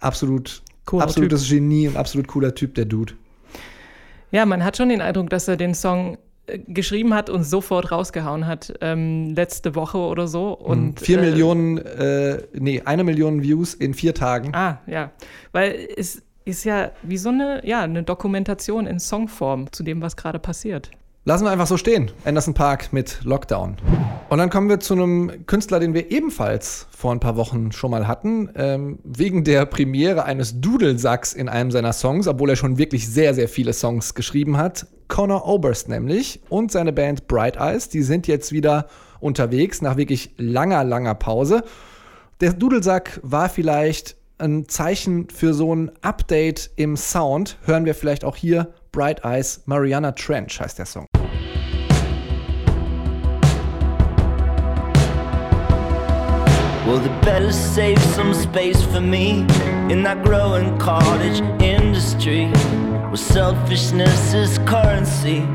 absolut, 0.00 0.63
Cooler 0.84 1.04
absolutes 1.04 1.48
Genie 1.48 1.88
und 1.88 1.96
absolut 1.96 2.28
cooler 2.28 2.54
Typ, 2.54 2.74
der 2.74 2.84
Dude. 2.84 3.14
Ja, 4.30 4.46
man 4.46 4.64
hat 4.64 4.76
schon 4.76 4.88
den 4.88 5.00
Eindruck, 5.00 5.30
dass 5.30 5.48
er 5.48 5.56
den 5.56 5.74
Song 5.74 6.18
äh, 6.46 6.58
geschrieben 6.58 7.14
hat 7.14 7.30
und 7.30 7.44
sofort 7.44 7.92
rausgehauen 7.92 8.46
hat, 8.46 8.74
ähm, 8.80 9.34
letzte 9.34 9.74
Woche 9.74 9.98
oder 9.98 10.26
so. 10.26 10.52
Und, 10.52 11.00
Vier 11.00 11.18
äh, 11.18 11.30
Millionen, 11.30 11.78
äh, 11.78 12.42
nee, 12.52 12.82
eine 12.84 13.04
Million 13.04 13.42
Views 13.42 13.74
in 13.74 13.94
vier 13.94 14.14
Tagen. 14.14 14.54
Ah, 14.54 14.80
ja. 14.86 15.12
Weil 15.52 15.88
es 15.96 16.22
ist 16.44 16.64
ja 16.64 16.90
wie 17.02 17.16
so 17.16 17.30
eine, 17.30 17.66
ja, 17.66 17.82
eine 17.82 18.02
Dokumentation 18.02 18.86
in 18.86 18.98
Songform 19.00 19.72
zu 19.72 19.82
dem, 19.82 20.02
was 20.02 20.16
gerade 20.16 20.38
passiert. 20.38 20.90
Lassen 21.26 21.44
wir 21.44 21.50
einfach 21.50 21.66
so 21.66 21.78
stehen. 21.78 22.10
Anderson 22.26 22.52
Park 22.52 22.92
mit 22.92 23.20
Lockdown. 23.24 23.76
Und 24.28 24.36
dann 24.36 24.50
kommen 24.50 24.68
wir 24.68 24.78
zu 24.78 24.92
einem 24.92 25.46
Künstler, 25.46 25.80
den 25.80 25.94
wir 25.94 26.10
ebenfalls 26.10 26.86
vor 26.94 27.12
ein 27.12 27.20
paar 27.20 27.36
Wochen 27.36 27.72
schon 27.72 27.92
mal 27.92 28.06
hatten, 28.06 28.50
ähm, 28.56 28.98
wegen 29.04 29.42
der 29.42 29.64
Premiere 29.64 30.26
eines 30.26 30.60
Dudelsacks 30.60 31.32
in 31.32 31.48
einem 31.48 31.70
seiner 31.70 31.94
Songs, 31.94 32.28
obwohl 32.28 32.50
er 32.50 32.56
schon 32.56 32.76
wirklich 32.76 33.08
sehr, 33.08 33.32
sehr 33.32 33.48
viele 33.48 33.72
Songs 33.72 34.12
geschrieben 34.12 34.58
hat. 34.58 34.86
Connor 35.08 35.46
Oberst 35.46 35.88
nämlich 35.88 36.42
und 36.50 36.70
seine 36.70 36.92
Band 36.92 37.26
Bright 37.26 37.56
Eyes, 37.56 37.88
die 37.88 38.02
sind 38.02 38.26
jetzt 38.26 38.52
wieder 38.52 38.86
unterwegs 39.18 39.80
nach 39.80 39.96
wirklich 39.96 40.34
langer, 40.36 40.84
langer 40.84 41.14
Pause. 41.14 41.62
Der 42.42 42.52
Dudelsack 42.52 43.20
war 43.22 43.48
vielleicht 43.48 44.16
ein 44.36 44.68
Zeichen 44.68 45.30
für 45.30 45.54
so 45.54 45.74
ein 45.74 45.90
Update 46.02 46.70
im 46.76 46.98
Sound. 46.98 47.56
Hören 47.64 47.86
wir 47.86 47.94
vielleicht 47.94 48.26
auch 48.26 48.36
hier 48.36 48.74
Bright 48.92 49.24
Eyes 49.24 49.62
Mariana 49.64 50.12
Trench 50.12 50.60
heißt 50.60 50.78
der 50.78 50.86
Song. 50.86 51.06
Well, 56.86 56.98
they 56.98 57.08
better 57.22 57.50
save 57.50 57.98
some 57.98 58.34
space 58.34 58.84
for 58.84 59.00
me 59.00 59.40
in 59.90 60.02
that 60.02 60.22
growing 60.22 60.76
cottage 60.76 61.40
industry 61.62 62.48
where 63.08 63.16
selfishness 63.16 64.34
is 64.34 64.58
currency. 64.66 65.48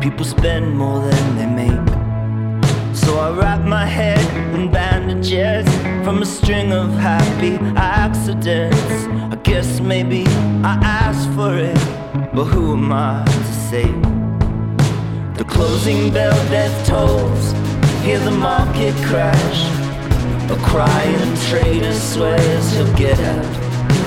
People 0.00 0.24
spend 0.24 0.78
more 0.78 1.00
than 1.00 1.36
they 1.36 1.64
make. 1.64 2.94
So 2.94 3.18
I 3.18 3.30
wrap 3.36 3.62
my 3.62 3.84
head 3.84 4.24
in 4.54 4.70
bandages 4.70 5.66
from 6.04 6.22
a 6.22 6.26
string 6.26 6.72
of 6.72 6.92
happy 6.92 7.56
accidents. 7.76 9.06
I 9.34 9.36
guess 9.42 9.80
maybe 9.80 10.24
I 10.62 10.78
asked 10.84 11.28
for 11.30 11.52
it, 11.58 11.74
but 12.32 12.44
who 12.44 12.74
am 12.74 12.92
I 12.92 13.24
to 13.24 13.44
say? 13.68 13.86
The 15.34 15.44
closing 15.48 16.12
bell 16.12 16.36
death 16.48 16.86
tolls, 16.86 17.52
hear 18.04 18.20
the 18.20 18.30
market 18.30 18.94
crash. 19.04 19.85
A 20.48 20.56
crying 20.62 21.36
trader 21.48 21.92
swears 21.92 22.72
he'll 22.72 22.94
get 22.94 23.18
out 23.18 23.44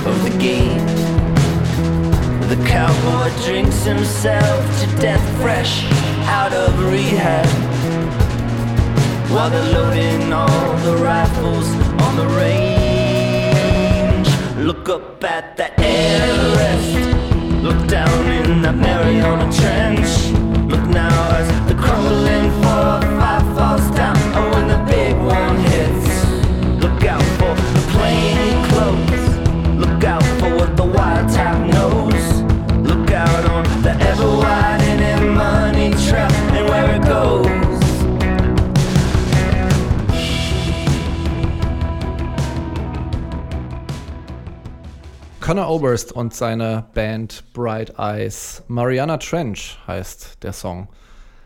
of 0.06 0.22
the 0.24 0.30
game. 0.38 0.86
The 2.48 2.56
cowboy 2.66 3.30
drinks 3.44 3.84
himself 3.84 4.80
to 4.80 4.86
death 5.00 5.22
fresh 5.40 5.84
out 6.26 6.52
of 6.54 6.82
rehab. 6.90 7.46
While 9.30 9.50
they're 9.50 9.72
loading 9.72 10.32
all 10.32 10.76
the 10.78 10.96
rifles 10.96 11.68
on 12.04 12.16
the 12.16 12.26
range. 12.36 12.70
Look 14.56 14.88
up 14.88 15.22
at 15.22 15.56
that 15.58 15.78
Everest. 15.78 16.96
Look 17.62 17.86
down 17.86 18.26
in 18.28 18.62
that 18.62 18.76
Mariana 18.76 19.52
Trench. 19.52 20.32
Look 20.70 20.86
now 20.88 21.36
as 21.36 21.48
the 21.68 21.74
crumbling 21.74 22.50
four 22.62 22.96
or 22.96 23.20
five 23.20 23.44
falls 23.54 23.90
down. 23.94 24.19
Connor 45.50 45.68
Oberst 45.68 46.12
und 46.12 46.32
seine 46.32 46.84
Band 46.94 47.42
Bright 47.54 47.94
Eyes. 47.98 48.62
Mariana 48.68 49.16
Trench 49.16 49.76
heißt 49.84 50.44
der 50.44 50.52
Song. 50.52 50.86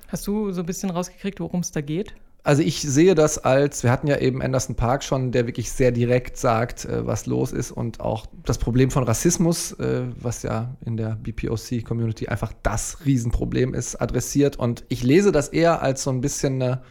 Hast 0.09 0.27
du 0.27 0.53
so 0.53 0.61
ein 0.61 0.67
bisschen 0.67 0.91
rausgekriegt, 0.91 1.41
worum 1.41 1.61
es 1.61 1.73
da 1.73 1.81
geht? 1.81 2.15
Also 2.43 2.63
ich 2.63 2.83
sehe 2.83 3.15
das 3.15 3.39
als, 3.39 3.83
wir 3.83 3.91
hatten 3.91 4.07
ja 4.07 4.19
eben 4.19 4.43
Anderson 4.43 4.77
Park 4.77 5.05
schon, 5.05 5.33
der 5.33 5.47
wirklich 5.47 5.73
sehr 5.73 5.91
direkt 5.91 6.37
sagt, 6.37 6.85
äh, 6.85 7.07
was 7.07 7.25
los 7.25 7.53
ist 7.53 7.71
und 7.71 8.01
auch 8.01 8.27
das 8.45 8.59
Problem 8.59 8.91
von 8.91 9.05
Rassismus, 9.05 9.73
äh, 9.81 10.03
was 10.21 10.43
ja 10.43 10.77
in 10.85 10.99
der 10.99 11.17
BPOC-Community 11.23 12.29
einfach 12.29 12.53
das 12.63 12.99
Riesenproblem 13.07 13.73
ist, 13.73 14.03
adressiert. 14.03 14.59
Und 14.59 14.85
ich 14.91 15.03
lese 15.03 15.33
das 15.33 15.49
eher 15.49 15.81
als 15.81 16.03
so 16.03 16.11
ein 16.11 16.21
bisschen 16.21 16.61
eine 16.61 16.83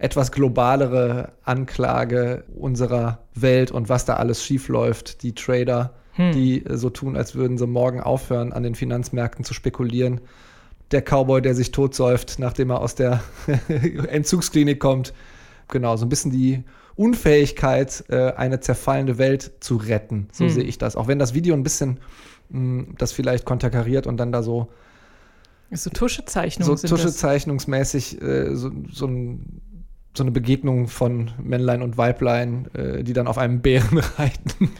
etwas 0.00 0.32
globalere 0.32 1.30
Anklage 1.44 2.42
unserer 2.56 3.20
Welt 3.36 3.70
und 3.70 3.88
was 3.88 4.04
da 4.04 4.16
alles 4.16 4.42
schiefläuft. 4.44 5.22
Die 5.22 5.36
Trader, 5.36 5.94
Hm. 6.12 6.32
die 6.32 6.64
äh, 6.64 6.76
so 6.76 6.90
tun, 6.90 7.16
als 7.16 7.34
würden 7.34 7.58
sie 7.58 7.66
morgen 7.66 8.00
aufhören, 8.00 8.52
an 8.52 8.62
den 8.62 8.74
Finanzmärkten 8.74 9.44
zu 9.44 9.54
spekulieren. 9.54 10.20
Der 10.90 11.02
Cowboy, 11.02 11.40
der 11.40 11.54
sich 11.54 11.70
totsäuft, 11.70 12.38
nachdem 12.38 12.70
er 12.70 12.80
aus 12.80 12.94
der 12.96 13.22
Entzugsklinik 14.08 14.80
kommt. 14.80 15.12
Genau, 15.68 15.96
so 15.96 16.04
ein 16.04 16.08
bisschen 16.08 16.32
die 16.32 16.64
Unfähigkeit, 16.96 18.04
äh, 18.08 18.32
eine 18.32 18.60
zerfallene 18.60 19.16
Welt 19.18 19.52
zu 19.60 19.76
retten. 19.76 20.28
So 20.32 20.44
Hm. 20.44 20.50
sehe 20.50 20.64
ich 20.64 20.78
das. 20.78 20.96
Auch 20.96 21.06
wenn 21.06 21.18
das 21.18 21.32
Video 21.32 21.54
ein 21.54 21.62
bisschen 21.62 22.00
mh, 22.50 22.94
das 22.98 23.12
vielleicht 23.12 23.44
konterkariert 23.44 24.06
und 24.06 24.16
dann 24.16 24.32
da 24.32 24.42
so 24.42 24.68
so 25.72 25.90
Tuschezeichnungen 25.90 26.76
so. 26.76 26.88
Tuschezeichnungsmäßig 26.88 28.20
äh, 28.20 28.54
so, 28.56 28.70
so, 28.90 29.06
ein, 29.06 29.62
so 30.12 30.24
eine 30.24 30.32
Begegnung 30.32 30.88
von 30.88 31.30
Männlein 31.40 31.82
und 31.82 31.96
Weiblein, 31.96 32.68
äh, 32.74 33.04
die 33.04 33.12
dann 33.12 33.28
auf 33.28 33.38
einem 33.38 33.60
Bären 33.60 33.98
reiten, 34.18 34.70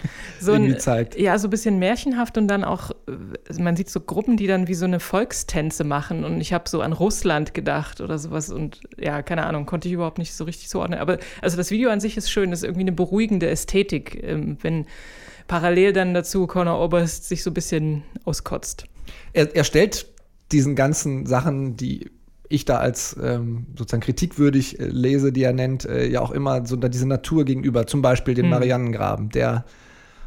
so 0.40 0.52
ein, 0.52 0.78
zeigt. 0.80 1.18
Ja, 1.18 1.38
so 1.38 1.46
ein 1.46 1.50
bisschen 1.50 1.78
märchenhaft 1.78 2.36
und 2.36 2.48
dann 2.48 2.64
auch, 2.64 2.90
äh, 2.90 3.62
man 3.62 3.76
sieht 3.76 3.90
so 3.90 4.00
Gruppen, 4.00 4.36
die 4.36 4.48
dann 4.48 4.66
wie 4.66 4.74
so 4.74 4.86
eine 4.86 4.98
Volkstänze 4.98 5.84
machen 5.84 6.24
und 6.24 6.40
ich 6.40 6.52
habe 6.52 6.68
so 6.68 6.80
an 6.80 6.92
Russland 6.92 7.54
gedacht 7.54 8.00
oder 8.00 8.18
sowas 8.18 8.50
und 8.50 8.80
ja, 8.98 9.22
keine 9.22 9.46
Ahnung, 9.46 9.66
konnte 9.66 9.86
ich 9.86 9.94
überhaupt 9.94 10.18
nicht 10.18 10.34
so 10.34 10.44
richtig 10.44 10.68
zuordnen. 10.68 10.98
Aber 10.98 11.18
also 11.40 11.56
das 11.56 11.70
Video 11.70 11.90
an 11.90 12.00
sich 12.00 12.16
ist 12.16 12.28
schön, 12.28 12.50
das 12.50 12.60
ist 12.60 12.64
irgendwie 12.64 12.82
eine 12.82 12.92
beruhigende 12.92 13.48
Ästhetik, 13.48 14.20
ähm, 14.24 14.58
wenn 14.62 14.86
parallel 15.46 15.92
dann 15.92 16.12
dazu 16.12 16.48
Conor 16.48 16.84
Oberst 16.84 17.28
sich 17.28 17.44
so 17.44 17.50
ein 17.50 17.54
bisschen 17.54 18.02
auskotzt. 18.24 18.84
Er, 19.32 19.54
er 19.54 19.64
stellt 19.64 20.06
diesen 20.50 20.74
ganzen 20.74 21.26
Sachen, 21.26 21.76
die 21.76 22.10
ich 22.50 22.64
da 22.66 22.78
als 22.78 23.16
ähm, 23.22 23.66
sozusagen 23.78 24.02
kritikwürdig 24.02 24.78
äh, 24.78 24.84
lese, 24.86 25.32
die 25.32 25.42
er 25.42 25.52
nennt, 25.52 25.86
äh, 25.86 26.06
ja 26.06 26.20
auch 26.20 26.32
immer 26.32 26.66
so 26.66 26.76
diese 26.76 27.08
Natur 27.08 27.44
gegenüber, 27.44 27.86
zum 27.86 28.02
Beispiel 28.02 28.34
den 28.34 28.46
Hm. 28.46 28.50
Marianengraben, 28.50 29.30
der 29.30 29.64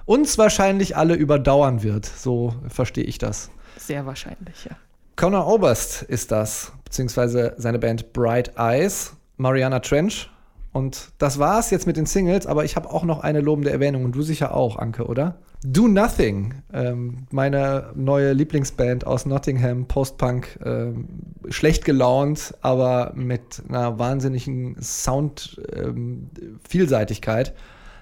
uns 0.05 0.37
wahrscheinlich 0.37 0.97
alle 0.97 1.15
überdauern 1.15 1.83
wird. 1.83 2.05
So 2.05 2.55
verstehe 2.69 3.03
ich 3.03 3.17
das. 3.17 3.51
Sehr 3.77 4.05
wahrscheinlich, 4.05 4.65
ja. 4.65 4.75
Conor 5.15 5.47
Oberst 5.47 6.01
ist 6.03 6.31
das, 6.31 6.71
beziehungsweise 6.85 7.53
seine 7.57 7.77
Band 7.77 8.13
Bright 8.13 8.53
Eyes, 8.57 9.15
Mariana 9.37 9.79
Trench. 9.79 10.29
Und 10.73 11.13
das 11.19 11.39
war's 11.39 11.69
jetzt 11.69 11.87
mit 11.87 11.95
den 11.97 12.07
Singles, 12.07 12.47
aber 12.47 12.65
ich 12.65 12.75
habe 12.75 12.91
auch 12.91 13.03
noch 13.03 13.19
eine 13.21 13.41
lobende 13.41 13.69
Erwähnung 13.69 14.05
und 14.05 14.15
du 14.15 14.23
sicher 14.23 14.55
auch, 14.55 14.77
Anke, 14.77 15.05
oder? 15.05 15.35
Do 15.63 15.87
Nothing, 15.87 16.55
ähm, 16.73 17.27
meine 17.29 17.91
neue 17.95 18.33
Lieblingsband 18.33 19.05
aus 19.05 19.27
Nottingham, 19.27 19.87
Post-Punk, 19.87 20.59
ähm, 20.65 21.07
schlecht 21.49 21.85
gelaunt, 21.85 22.55
aber 22.61 23.11
mit 23.15 23.61
einer 23.69 23.99
wahnsinnigen 23.99 24.75
Sound-Vielseitigkeit, 24.81 27.53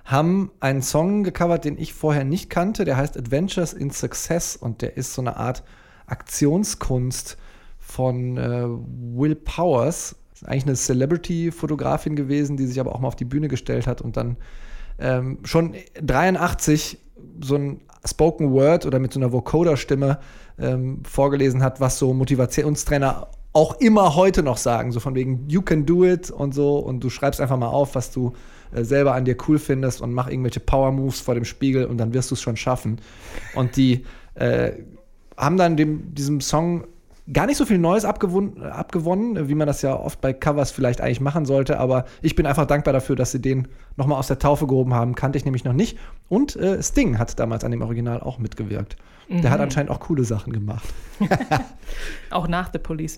haben 0.05 0.51
einen 0.61 0.81
Song 0.81 1.23
gecovert, 1.23 1.65
den 1.65 1.77
ich 1.77 1.93
vorher 1.93 2.23
nicht 2.23 2.49
kannte, 2.49 2.85
der 2.85 2.95
heißt 2.97 3.17
Adventures 3.17 3.73
in 3.73 3.91
Success 3.91 4.55
und 4.55 4.81
der 4.81 4.97
ist 4.97 5.13
so 5.13 5.21
eine 5.21 5.35
Art 5.35 5.61
Aktionskunst 6.07 7.37
von 7.79 8.37
äh, 8.37 8.63
Will 8.65 9.35
Powers. 9.35 10.15
Ist 10.41 10.47
eigentlich 10.47 10.65
eine 10.65 10.75
Celebrity-Fotografin 10.75 12.15
gewesen, 12.15 12.57
die 12.57 12.65
sich 12.65 12.79
aber 12.79 12.95
auch 12.95 12.99
mal 12.99 13.07
auf 13.07 13.15
die 13.15 13.25
Bühne 13.25 13.47
gestellt 13.47 13.85
hat 13.85 14.01
und 14.01 14.17
dann 14.17 14.37
ähm, 14.99 15.39
schon 15.43 15.75
83 16.01 16.97
so 17.41 17.55
ein 17.55 17.81
Spoken 18.03 18.51
Word 18.51 18.87
oder 18.87 18.97
mit 18.97 19.13
so 19.13 19.19
einer 19.19 19.31
Vocoder-Stimme 19.31 20.19
ähm, 20.59 21.03
vorgelesen 21.03 21.61
hat, 21.61 21.79
was 21.79 21.99
so 21.99 22.13
Motivationstrainer 22.13 23.27
auch 23.53 23.79
immer 23.79 24.15
heute 24.15 24.41
noch 24.41 24.57
sagen, 24.57 24.91
so 24.91 24.99
von 24.99 25.13
wegen 25.13 25.47
you 25.47 25.61
can 25.61 25.85
do 25.85 26.05
it 26.05 26.31
und 26.31 26.55
so 26.55 26.79
und 26.79 27.03
du 27.03 27.09
schreibst 27.09 27.39
einfach 27.39 27.57
mal 27.57 27.67
auf, 27.67 27.93
was 27.95 28.11
du 28.11 28.33
äh, 28.73 28.83
selber 28.83 29.13
an 29.13 29.25
dir 29.25 29.35
cool 29.47 29.59
findest 29.59 30.01
und 30.01 30.13
mach 30.13 30.27
irgendwelche 30.27 30.59
Power 30.59 30.91
Moves 30.91 31.19
vor 31.19 31.35
dem 31.35 31.45
Spiegel 31.45 31.85
und 31.85 31.97
dann 31.97 32.13
wirst 32.13 32.31
du 32.31 32.35
es 32.35 32.41
schon 32.41 32.57
schaffen. 32.57 32.99
Und 33.53 33.75
die 33.75 34.05
äh, 34.35 34.71
haben 35.37 35.57
dann 35.57 35.77
dem, 35.77 36.15
diesem 36.15 36.41
Song 36.41 36.85
gar 37.31 37.45
nicht 37.45 37.57
so 37.57 37.65
viel 37.65 37.77
Neues 37.77 38.03
abgewonnen, 38.05 39.47
wie 39.47 39.55
man 39.55 39.67
das 39.67 39.81
ja 39.81 39.95
oft 39.97 40.21
bei 40.21 40.33
Covers 40.33 40.71
vielleicht 40.71 41.01
eigentlich 41.01 41.21
machen 41.21 41.45
sollte, 41.45 41.79
aber 41.79 42.05
ich 42.21 42.35
bin 42.35 42.45
einfach 42.45 42.65
dankbar 42.65 42.93
dafür, 42.93 43.15
dass 43.15 43.31
sie 43.31 43.41
den 43.41 43.67
nochmal 43.95 44.17
aus 44.17 44.27
der 44.27 44.39
Taufe 44.39 44.67
gehoben 44.67 44.93
haben. 44.93 45.15
Kannte 45.15 45.37
ich 45.37 45.45
nämlich 45.45 45.63
noch 45.63 45.73
nicht. 45.73 45.97
Und 46.29 46.55
äh, 46.55 46.81
Sting 46.81 47.17
hat 47.19 47.39
damals 47.39 47.63
an 47.63 47.71
dem 47.71 47.81
Original 47.81 48.21
auch 48.21 48.39
mitgewirkt. 48.39 48.95
Der 49.29 49.49
hat 49.51 49.59
Mhm. 49.59 49.63
anscheinend 49.63 49.91
auch 49.91 49.99
coole 50.01 50.23
Sachen 50.25 50.51
gemacht. 50.51 50.83
Auch 52.31 52.47
nach 52.47 52.69
The 52.73 52.79
Police. 52.79 53.17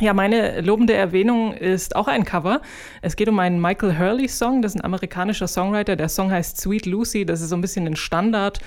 Ja, 0.00 0.14
meine 0.14 0.60
lobende 0.62 0.94
Erwähnung 0.94 1.52
ist 1.52 1.96
auch 1.96 2.08
ein 2.08 2.24
Cover. 2.24 2.60
Es 3.02 3.14
geht 3.16 3.28
um 3.28 3.38
einen 3.38 3.60
Michael 3.60 3.98
Hurley-Song. 3.98 4.62
Das 4.62 4.74
ist 4.74 4.80
ein 4.80 4.84
amerikanischer 4.84 5.46
Songwriter. 5.46 5.96
Der 5.96 6.08
Song 6.08 6.30
heißt 6.30 6.58
Sweet 6.60 6.86
Lucy. 6.86 7.26
Das 7.26 7.40
ist 7.42 7.50
so 7.50 7.56
ein 7.56 7.60
bisschen 7.60 7.86
ein 7.86 7.96
Standard. 7.96 8.60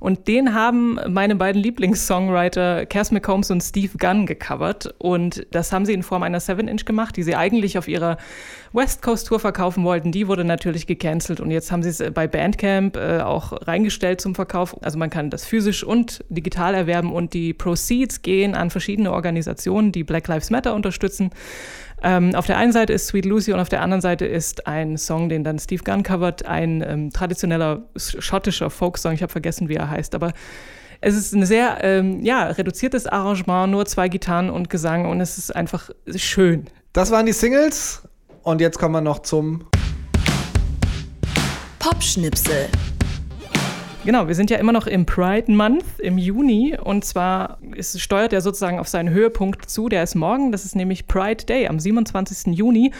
Und 0.00 0.28
den 0.28 0.54
haben 0.54 0.98
meine 1.08 1.36
beiden 1.36 1.62
Lieblings-Songwriter 1.62 2.86
Cass 2.86 3.12
McCombs 3.12 3.50
und 3.50 3.60
Steve 3.60 3.98
Gunn 3.98 4.24
gecovert. 4.24 4.94
Und 4.98 5.46
das 5.50 5.72
haben 5.72 5.84
sie 5.84 5.92
in 5.92 6.02
Form 6.02 6.22
einer 6.22 6.40
7-Inch 6.40 6.86
gemacht, 6.86 7.16
die 7.16 7.22
sie 7.22 7.36
eigentlich 7.36 7.76
auf 7.76 7.86
ihrer 7.86 8.16
West 8.72 9.02
Coast 9.02 9.26
Tour 9.26 9.38
verkaufen 9.40 9.84
wollten. 9.84 10.10
Die 10.10 10.26
wurde 10.26 10.44
natürlich 10.44 10.86
gecancelt. 10.86 11.38
Und 11.40 11.50
jetzt 11.50 11.70
haben 11.70 11.82
sie 11.82 11.90
es 11.90 12.02
bei 12.14 12.26
Bandcamp 12.26 12.96
äh, 12.96 13.20
auch 13.20 13.52
reingestellt 13.66 14.22
zum 14.22 14.34
Verkauf. 14.34 14.82
Also 14.82 14.98
man 14.98 15.10
kann 15.10 15.28
das 15.28 15.44
physisch 15.44 15.84
und 15.84 16.24
digital 16.30 16.74
erwerben. 16.74 17.12
Und 17.12 17.34
die 17.34 17.52
Proceeds 17.52 18.22
gehen 18.22 18.54
an 18.54 18.70
verschiedene 18.70 19.12
Organisationen, 19.12 19.92
die 19.92 20.04
Black 20.04 20.26
Lives 20.28 20.50
Matter 20.50 20.74
unterstützen. 20.74 21.30
Ähm, 22.02 22.34
auf 22.34 22.46
der 22.46 22.56
einen 22.56 22.72
Seite 22.72 22.92
ist 22.92 23.08
Sweet 23.08 23.26
Lucy 23.26 23.52
und 23.52 23.60
auf 23.60 23.68
der 23.68 23.82
anderen 23.82 24.00
Seite 24.00 24.26
ist 24.26 24.66
ein 24.66 24.96
Song, 24.96 25.28
den 25.28 25.44
dann 25.44 25.58
Steve 25.58 25.82
Gunn 25.82 26.02
covert, 26.02 26.46
ein 26.46 26.82
ähm, 26.86 27.12
traditioneller 27.12 27.82
schottischer 27.96 28.70
Folksong. 28.70 29.12
Ich 29.12 29.22
habe 29.22 29.32
vergessen, 29.32 29.68
wie 29.68 29.74
er 29.74 29.90
heißt, 29.90 30.14
aber 30.14 30.32
es 31.02 31.14
ist 31.14 31.34
ein 31.34 31.46
sehr 31.46 31.78
ähm, 31.82 32.22
ja, 32.22 32.44
reduziertes 32.46 33.06
Arrangement, 33.06 33.70
nur 33.70 33.86
zwei 33.86 34.08
Gitarren 34.08 34.50
und 34.50 34.68
Gesang 34.70 35.06
und 35.06 35.20
es 35.20 35.38
ist 35.38 35.54
einfach 35.54 35.90
schön. 36.14 36.66
Das 36.92 37.10
waren 37.10 37.26
die 37.26 37.32
Singles. 37.32 38.02
Und 38.42 38.60
jetzt 38.60 38.78
kommen 38.78 38.94
wir 38.94 39.00
noch 39.00 39.20
zum 39.20 39.66
Popschnipsel. 41.78 42.68
Genau, 44.02 44.28
wir 44.28 44.34
sind 44.34 44.48
ja 44.48 44.56
immer 44.56 44.72
noch 44.72 44.86
im 44.86 45.04
Pride 45.04 45.52
Month 45.52 45.84
im 45.98 46.16
Juni 46.16 46.74
und 46.82 47.04
zwar 47.04 47.58
ist, 47.74 48.00
steuert 48.00 48.32
er 48.32 48.40
sozusagen 48.40 48.78
auf 48.78 48.88
seinen 48.88 49.10
Höhepunkt 49.10 49.68
zu. 49.68 49.90
Der 49.90 50.02
ist 50.02 50.14
morgen, 50.14 50.52
das 50.52 50.64
ist 50.64 50.74
nämlich 50.74 51.06
Pride 51.06 51.44
Day 51.44 51.66
am 51.66 51.78
27. 51.78 52.56
Juni 52.56 52.92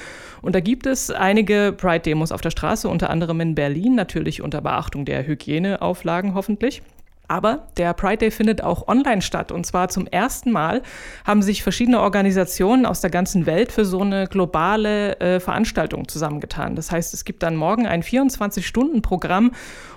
und 0.43 0.55
da 0.55 0.61
gibt 0.61 0.85
es 0.85 1.11
einige 1.11 1.75
Pride-Demos 1.75 2.33
auf 2.33 2.43
der 2.43 2.51
Straße, 2.51 2.87
unter 2.87 3.09
anderem 3.09 3.41
in 3.41 3.55
Berlin, 3.55 3.95
natürlich 3.95 4.43
unter 4.43 4.61
Beachtung 4.61 5.07
der 5.07 5.27
Hygieneauflagen 5.27 6.35
hoffentlich. 6.35 6.83
Aber 7.31 7.69
der 7.77 7.95
Pride 7.95 8.17
Day 8.17 8.33
findet 8.33 8.65
auch 8.65 8.89
online 8.89 9.23
statt. 9.23 9.53
Und 9.53 9.65
zwar 9.65 9.89
zum 9.89 10.09
ersten 10.09 10.51
Mal 10.51 10.83
haben 11.25 11.43
sich 11.43 11.63
verschiedene 11.63 12.01
Organisationen 12.01 12.87
aus 12.87 13.03
der 13.03 13.11
ganzen 13.11 13.47
Welt 13.47 13.71
für 13.71 13.85
so 13.85 14.01
eine 14.01 14.27
globale 14.27 15.21
äh, 15.21 15.39
Veranstaltung 15.39 16.09
zusammengetan. 16.09 16.75
Das 16.75 16.91
heißt, 16.91 17.15
es 17.15 17.25
gibt 17.25 17.45
dann 17.45 17.55
morgen 17.55 17.87
ein 17.87 18.03
24-Stunden-Programm, 18.03 19.53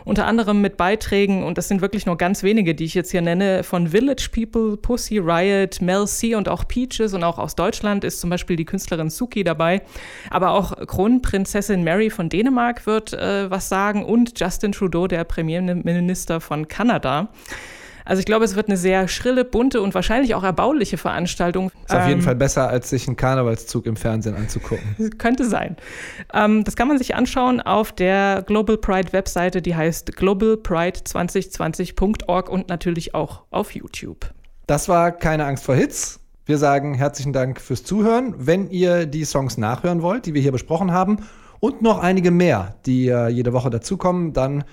unter 0.06 0.26
anderem 0.26 0.62
mit 0.62 0.78
Beiträgen, 0.78 1.44
und 1.44 1.58
das 1.58 1.68
sind 1.68 1.82
wirklich 1.82 2.06
nur 2.06 2.18
ganz 2.18 2.44
wenige, 2.44 2.76
die 2.76 2.86
ich 2.86 2.94
jetzt 2.94 3.12
hier 3.12 3.22
nenne, 3.22 3.63
von 3.63 3.88
Village 3.89 4.30
People, 4.32 4.78
Pussy 4.78 5.18
Riot, 5.18 5.82
Mel 5.82 6.08
C 6.08 6.36
und 6.36 6.50
auch 6.50 6.68
Peaches. 6.68 7.13
Und 7.13 7.24
auch 7.24 7.38
aus 7.38 7.56
Deutschland 7.56 8.04
ist 8.04 8.20
zum 8.20 8.30
Beispiel 8.30 8.56
die 8.56 8.66
Künstlerin 8.66 9.10
Suki 9.10 9.44
dabei. 9.44 9.82
Aber 10.30 10.52
auch 10.52 10.76
Kronprinzessin 10.88 11.84
Mary 11.84 12.10
von 12.10 12.30
Dänemark 12.30 12.86
wird 12.86 13.13
äh, 13.13 13.50
was 13.50 13.70
sagen 13.70 14.04
und 14.06 14.39
Justin 14.39 14.72
Trudeau, 14.72 15.08
der 15.08 15.24
Premierminister 15.24 16.42
von 16.42 16.68
Kanada. 16.68 17.30
Also 18.06 18.20
ich 18.20 18.26
glaube, 18.26 18.46
es 18.46 18.56
wird 18.56 18.68
eine 18.68 18.78
sehr 18.78 19.08
schrille, 19.08 19.46
bunte 19.46 19.82
und 19.82 19.94
wahrscheinlich 19.94 20.34
auch 20.36 20.44
erbauliche 20.44 20.98
Veranstaltung. 20.98 21.72
Ist 21.86 21.96
auf 21.96 22.08
jeden 22.08 22.20
Ähm, 22.20 22.26
Fall 22.26 22.36
besser, 22.36 22.70
als 22.70 22.89
sich 22.89 23.08
einen 23.08 23.16
Karnevalszug 23.16 23.86
im 23.86 23.96
Fernsehen 23.96 24.36
anzugucken. 24.36 25.12
könnte 25.18 25.46
sein. 25.46 25.78
Ähm, 26.34 26.63
das 26.63 26.76
kann 26.76 26.88
man 26.88 26.98
sich 26.98 27.16
anschauen 27.16 27.62
auf 27.62 27.92
der 27.92 28.44
Global 28.46 28.78
Pride 28.78 29.13
Webseite, 29.13 29.62
die 29.62 29.76
heißt 29.76 30.12
globalpride2020.org 30.12 32.50
und 32.50 32.70
natürlich 32.70 33.16
auch 33.16 33.44
auf 33.52 33.72
YouTube. 33.72 34.32
Das 34.68 34.89
war 34.89 35.12
keine 35.12 35.46
Angst 35.46 35.63
vor 35.63 35.76
Hits. 35.76 36.20
Wir 36.46 36.58
sagen 36.58 36.94
herzlichen 36.94 37.32
Dank 37.32 37.62
fürs 37.62 37.84
Zuhören. 37.84 38.36
Wenn 38.38 38.70
ihr 38.70 39.06
die 39.06 39.24
Songs 39.24 39.58
nachhören 39.58 40.02
wollt, 40.02 40.26
die 40.26 40.34
wir 40.34 40.42
hier 40.42 40.52
besprochen 40.52 40.92
haben, 40.92 41.20
und 41.63 41.82
noch 41.82 42.00
einige 42.00 42.30
mehr, 42.30 42.76
die 42.86 43.08
äh, 43.08 43.30
jede 43.30 43.54
Woche 43.54 43.70
dazukommen, 43.70 44.34
dann 44.34 44.66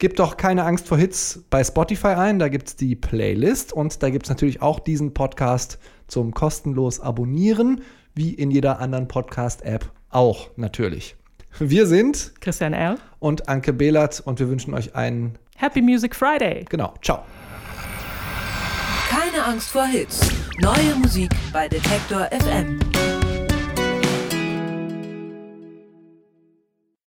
Gebt 0.00 0.20
doch 0.20 0.36
keine 0.36 0.64
Angst 0.64 0.86
vor 0.86 0.96
Hits 0.96 1.42
bei 1.50 1.64
Spotify 1.64 2.08
ein, 2.08 2.38
da 2.38 2.48
gibt 2.48 2.68
es 2.68 2.76
die 2.76 2.94
Playlist 2.94 3.72
und 3.72 4.00
da 4.00 4.10
gibt 4.10 4.26
es 4.26 4.30
natürlich 4.30 4.62
auch 4.62 4.78
diesen 4.78 5.12
Podcast 5.12 5.80
zum 6.06 6.32
kostenlos 6.32 7.00
Abonnieren, 7.00 7.80
wie 8.14 8.32
in 8.32 8.52
jeder 8.52 8.78
anderen 8.78 9.08
Podcast-App 9.08 9.90
auch 10.10 10.50
natürlich. 10.54 11.16
Wir 11.58 11.84
sind 11.88 12.32
Christian 12.40 12.74
R. 12.74 12.96
und 13.18 13.48
Anke 13.48 13.72
Behlert 13.72 14.20
und 14.24 14.38
wir 14.38 14.48
wünschen 14.48 14.72
euch 14.72 14.94
einen, 14.94 15.36
Happy 15.56 15.82
Music 15.82 16.14
Friday. 16.14 16.64
genau, 16.68 16.94
ciao. 17.02 17.24
Keine 19.08 19.44
Angst 19.44 19.70
vor 19.70 19.86
Hits. 19.86 20.20
Neue 20.60 20.94
Musik 21.02 21.30
bei 21.52 21.66
Detektor 21.66 22.28
FM. 22.30 22.78